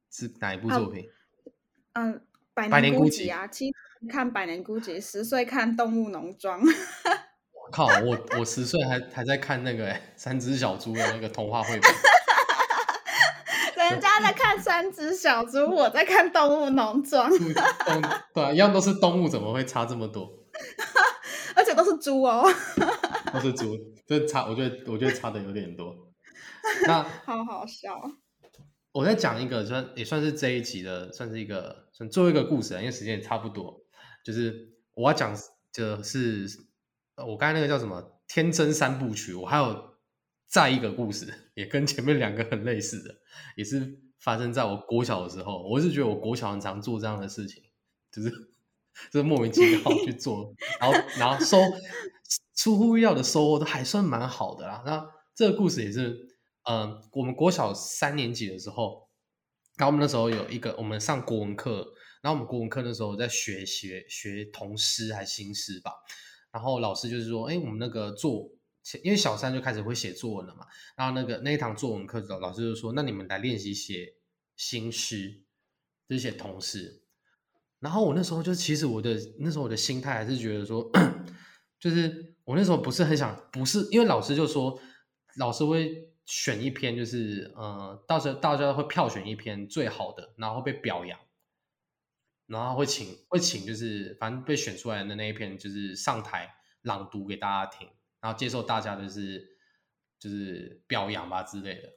[0.10, 1.10] 是哪一部作品？
[1.94, 2.16] 嗯，
[2.54, 3.72] 《百百年年孤寂啊，七
[4.10, 6.62] 看《百年孤寂》，十岁看《动物农庄》。
[7.54, 11.92] 我靠，我我十岁还还在看那个、欸、三只小猪的那个童话绘本。
[13.90, 17.30] 人家在看《三只小猪》，我在看《动物农庄》，
[17.86, 18.02] 动
[18.34, 20.32] 对啊，一样都是动物，怎么会差这么多？
[21.56, 22.46] 而且都是猪哦，
[23.34, 26.14] 都是猪，这差，我觉得我觉得差的有点多。
[26.88, 28.00] 那 好好笑。
[28.94, 33.82] 我再讲一个，算也算是这一集的，算是一个算最后一个故事啊，因为时间也差不多。
[34.24, 35.34] 就是我要讲
[35.74, 36.46] 的是，
[37.16, 39.96] 呃我刚才那个叫什么《天真三部曲》，我还有
[40.48, 43.16] 再一个故事，也跟前面两个很类似的，
[43.56, 45.64] 也是发生在我国小的时候。
[45.70, 47.64] 我是觉得我国小很常做这样的事情，
[48.12, 48.30] 就是
[49.12, 51.58] 就是莫名其妙去做，然后然后收
[52.56, 54.84] 出乎意料的收获都还算蛮好的啦。
[54.86, 56.30] 那这个故事也是。
[56.64, 59.10] 嗯，我们国小三年级的时候，
[59.78, 65.92] 然后我们那时候有一个，我们上国文课，然后我们国文课那时候在学学学童诗还是新诗吧，
[66.52, 68.48] 然后老师就是说，哎，我们那个作，
[69.04, 74.14] 因为小三就开始会写作文了嘛，然后那个那一堂作文课老老师就说，那你们来练习写
[74.56, 75.42] 新诗，
[76.08, 77.01] 就是写童诗。
[77.82, 80.90] 然后我那时候就其实我的那时候我的心态还是觉得说，
[81.78, 84.80] 就是我那时候不是很想，不是因为老师就说，
[85.36, 86.08] 老师会。
[86.24, 91.20] 选一篇就是呃，到时候大家会票选一篇最好的，然后会被表扬，
[92.46, 96.50] 然后会请会请就是反正被选出来的那一篇就是上台
[96.84, 97.90] 朗读给大家听，
[98.22, 99.46] 然后接受大家的是
[100.20, 101.90] 就是表扬吧之类的。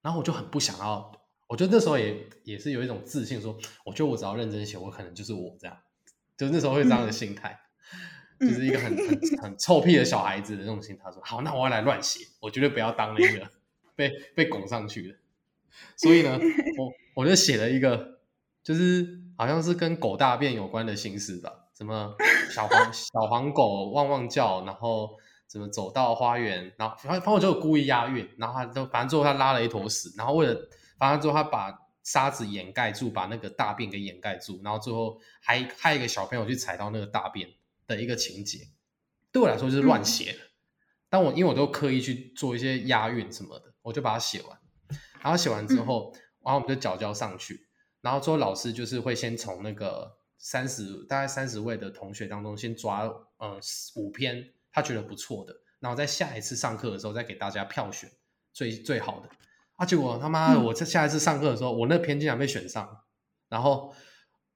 [0.00, 1.12] 然后我就很不想要，
[1.52, 5.76] 我觉得那时候也也是有一种自信说，我觉得我只要认真写，我可能就是我这样，
[6.34, 7.60] 就那时候会这样的心态。
[8.40, 13.46] 就是一个很很很臭屁的小孩子的那种心态，说好，那我要来乱写，我绝对不要当那个
[13.94, 15.14] 被被拱上去的。
[15.94, 16.40] 所以呢，
[16.78, 18.18] 我我就写了一个，
[18.64, 22.16] 就是好像是跟狗大便有关的心思吧，什么
[22.50, 25.10] 小黄 小黄狗汪汪叫，然后
[25.46, 30.56] 怎么走到花园，然后反正我就故意押韵，然后他就反正最后他拉了一坨屎，然后为了
[31.02, 37.48] 反正最后他把沙子掩盖住，把那个大便给掩盖住，然后最后还害一个小朋友去踩到那个大便。
[37.84, 38.68] 的一个情节，
[39.32, 40.38] 对我来说就是乱写的。
[41.10, 44.58] 但我因为我都刻意去做一些押韵什么的，我就把它写完。
[45.20, 47.66] 然后写完之后，然后我们就交交上去。
[48.00, 53.02] 然后之后老师就是会先从那个三十大概三十位的同学当中先抓
[53.38, 53.60] 呃
[53.96, 58.08] 五篇他觉得不错的，然后在下一次上课的时候再给大家票选
[58.52, 59.28] 最最好的。
[59.76, 62.88] 啊，结果他妈的我在下一次上课的时候，我那篇竟然被选上，
[63.48, 63.94] 然后。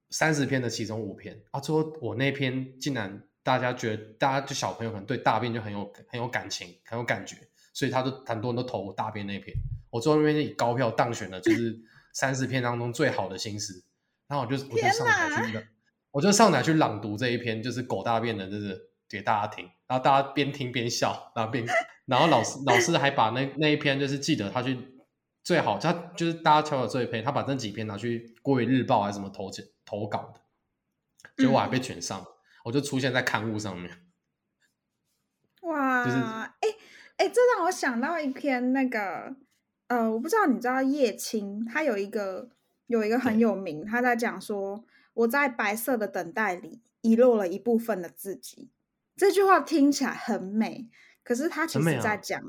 [0.09, 7.35] 三十篇的其中五篇啊，最后我那篇竟然大家觉得，大家就小朋友可能对大便就很有很有感情，很有感觉，
[7.73, 9.53] 所以他都很多人都投我大便那篇。
[9.89, 11.77] 我最后那篇以高票当选了，就是
[12.13, 13.83] 三十篇当中最好的心思。
[14.29, 15.67] 然后我就我就上台去，
[16.11, 19.69] 我就上台去朗读这一篇，就是狗大便的，就是给大家听。
[19.87, 21.65] 然后大家边听边笑，然后边
[22.05, 24.77] 然后老师老师还把那那一篇就是记得他去
[25.47, 29.63] 最好，他就是大家挑的这一篇，他把这几篇拿去国语日报还是什么投去。
[29.85, 30.41] 投稿的，
[31.37, 32.27] 结果我还被选上，
[32.65, 34.05] 我就出现在刊物上面。
[35.61, 36.59] 哇，就是哎
[37.15, 39.33] 哎，这让我想到一篇那个，
[39.87, 42.49] 呃，我不知道你知道叶青，他有一个
[42.87, 44.83] 有一个很有名，他在讲说
[45.13, 48.69] 我在白色的等待里遗落了一部分的自己。
[49.15, 50.89] 这句话听起来很美，
[51.23, 52.43] 可是他其实在讲，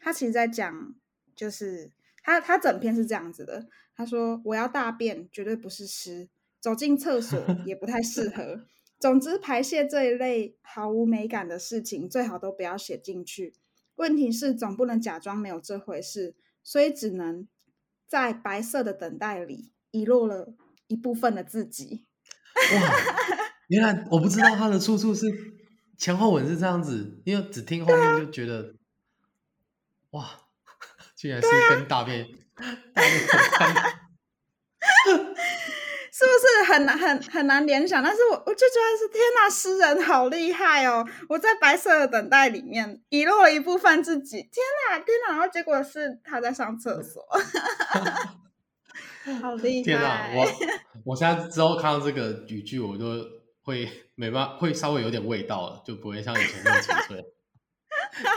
[0.00, 0.94] 他其实在讲
[1.34, 1.90] 就是
[2.24, 8.64] 他他整篇是这样子的，他说我要大便绝对不是湿，走进厕所 也不太适合。
[8.98, 13.52] 总之，排泄这一类毫无美感的事情，最好都不要写进去。
[13.96, 17.46] 问题是，总不能假装没有这回事，所以只能
[18.06, 20.54] 在白色的等待里遗落了
[20.86, 22.06] 一部分的自己。
[22.54, 22.94] 哇，
[23.68, 25.26] 原来我不知道他的出处是
[25.98, 28.74] 前后文是这样子，因为只听后面就觉得，
[30.10, 30.43] 哇，
[31.24, 32.28] 居然是跟大便
[32.92, 33.74] 大便有关。
[36.12, 38.02] 是不是很难很很难联想？
[38.02, 41.02] 但是我我就觉得是天哪，诗人好厉害哦！
[41.30, 44.52] 我在白色的等待里面遗落了一部分自己，天
[44.90, 45.32] 哪天哪！
[45.32, 47.22] 然后结果是他在上厕所，
[49.40, 49.84] 好厉害！
[49.84, 50.46] 天哪，我
[51.06, 53.26] 我现在之后看到这个语句，我就
[53.62, 57.24] 会没办法，会稍微有点味道了，就不会像以前那么纯粹。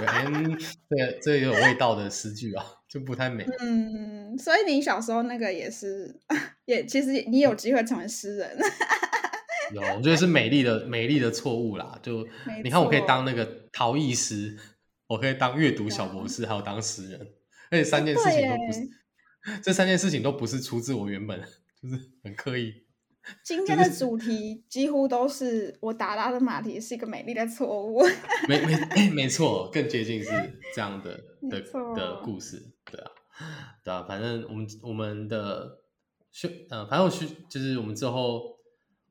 [0.07, 0.57] 嗯，
[0.89, 3.45] 这这有味道的诗句啊，就不太美。
[3.59, 6.19] 嗯，所以你小时候那个也是。
[6.65, 8.57] 也其实你有机会成为诗人，
[9.73, 11.97] 有，我觉得是美丽的美丽的错误啦。
[12.03, 12.27] 就
[12.61, 14.57] 你看，我可以当那个陶艺师，
[15.07, 17.21] 我可以当阅读小博士，还有当诗人，
[17.71, 21.39] 而且三件事情都不是，这三件事情都不是出自我原本，
[21.81, 22.83] 就是很刻意。
[23.41, 28.01] 今天的主题几乎都是我达拉的马蹄是一个美丽的错误，
[28.49, 30.29] 没没哎，没错，更接近是
[30.75, 31.17] 这样的
[31.49, 31.61] 的
[31.95, 32.61] 的故事，
[32.91, 33.11] 对啊，
[33.83, 35.83] 对啊，反正我们我们的。
[36.29, 38.59] 去呃，反正我去，就是我们之后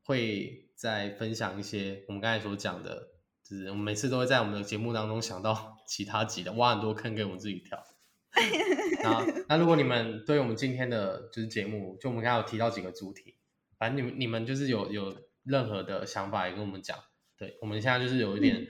[0.05, 3.05] 会再分享一些我们刚才所讲的，
[3.43, 7.83] 就是我们每次都会在我们的节目当中想到其他集的，挖很多坑给我们自己跳。
[9.03, 13.35] 那那如果你们对我们今天的就是节目，就我们刚才有提到几个主题，
[13.77, 15.13] 反正你们你们就是有有
[15.43, 16.97] 任何的想法也跟我们讲。
[17.37, 18.65] 对，我们现在就是有一点，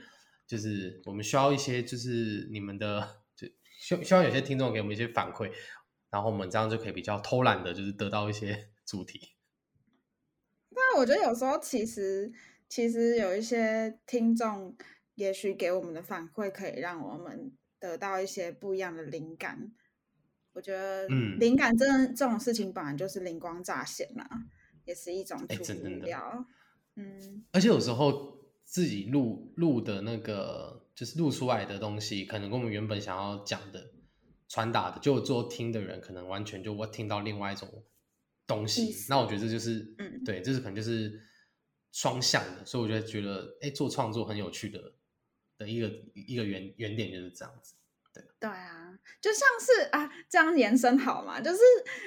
[0.48, 3.06] 就是我们需要一些，就是你们的，就
[3.96, 5.50] 希希望有些听众给我们一些反馈。
[6.10, 9.34] 然后我们这样就可以比较偷懒的，就是得到一些 主题。
[10.70, 12.32] 那我觉得有时候其实
[12.68, 14.74] 其实有一些听众，
[15.16, 19.72] 也许给我们的反馈可以让我们得到一些不一样的灵感。
[20.54, 24.26] 我觉得，嗯，灵感真这种事情本来就是灵光乍现嘛，
[24.86, 26.46] 也是一种出乎意料。
[26.96, 33.92] 嗯，而且有时候自己录录的那个，就是录出来的东西，可能跟我们原本想要讲的。
[34.50, 37.68] 传达的，就做听的人可能完全就会听到另外一种
[38.46, 41.20] 东西，那我觉得这就是，嗯，对，这是可能就是
[41.92, 44.94] 双向的，所以我觉得觉得，哎，做创作很有趣的
[45.58, 47.74] 的一个一个原原点就是这样子，
[48.14, 51.60] 对，对啊，就像是啊，这样延伸好嘛，就是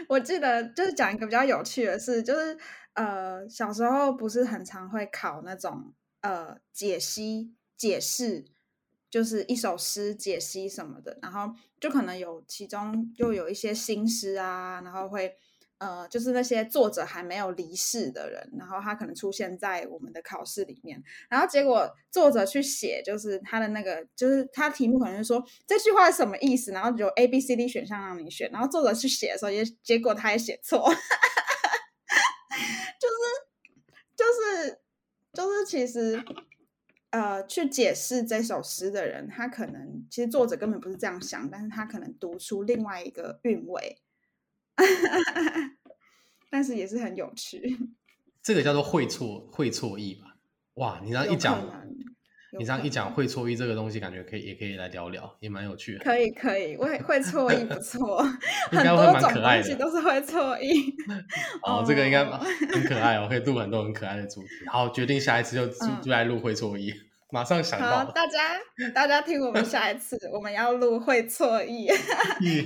[0.10, 2.58] 我记得就是讲一个比较有趣的事，就是
[2.94, 8.46] 呃，小时候不是很常会考那种呃解析解释。
[9.12, 15.36] 就是一首诗解析什么的，然后就可能有其中又有一些新诗啊，然后会
[15.80, 30.88] 呃，就是那些作者还没有离世的人，然后他可能出现在我们的考试里面，然后结果作者去写，就是他的那个，就是他题目可能是说这句话是什么意思，然后有 A、B、C、D 选项让你选，然后作者去写的时候也结果他也写错，
[33.02, 33.14] 就是
[34.16, 34.80] 就是
[35.34, 36.24] 就是其实。
[37.12, 43.98] 呃，去解释这首诗的人，他可能其实作者根本不是这样想，但是他可能读出另外一个韵味，
[46.50, 47.78] 但是也是很有趣。
[48.42, 50.36] 这个叫做会错会错意吧？
[50.76, 51.62] 哇，你这样一讲，
[52.60, 56.04] 你这样一讲会错意这个东西，感觉可以也可以来聊聊，也蛮有趣的。
[56.04, 58.22] 可以可以，会会错意不错，
[58.72, 60.94] 很多种东西都是会错意。
[61.64, 64.48] 哦，这个应该很可爱哦， 可以录很多很可爱的主题。
[64.70, 65.68] 好，决定下一次就
[66.02, 66.94] 就来录会错意。
[67.34, 68.60] 马上想到，大家
[68.94, 71.86] 大家听我们下一次我们要录会错意，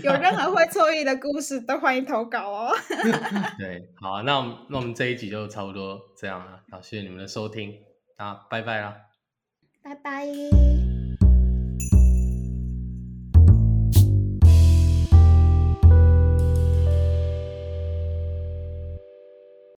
[0.01, 2.71] 有任何会错意的故事都欢迎投稿哦。
[3.59, 7.75] 对，好，那我们那我们这一集就差不多这样了，好，谢谢你们的收听，
[8.17, 8.95] 那拜拜啦，
[9.85, 10.94] 拜拜。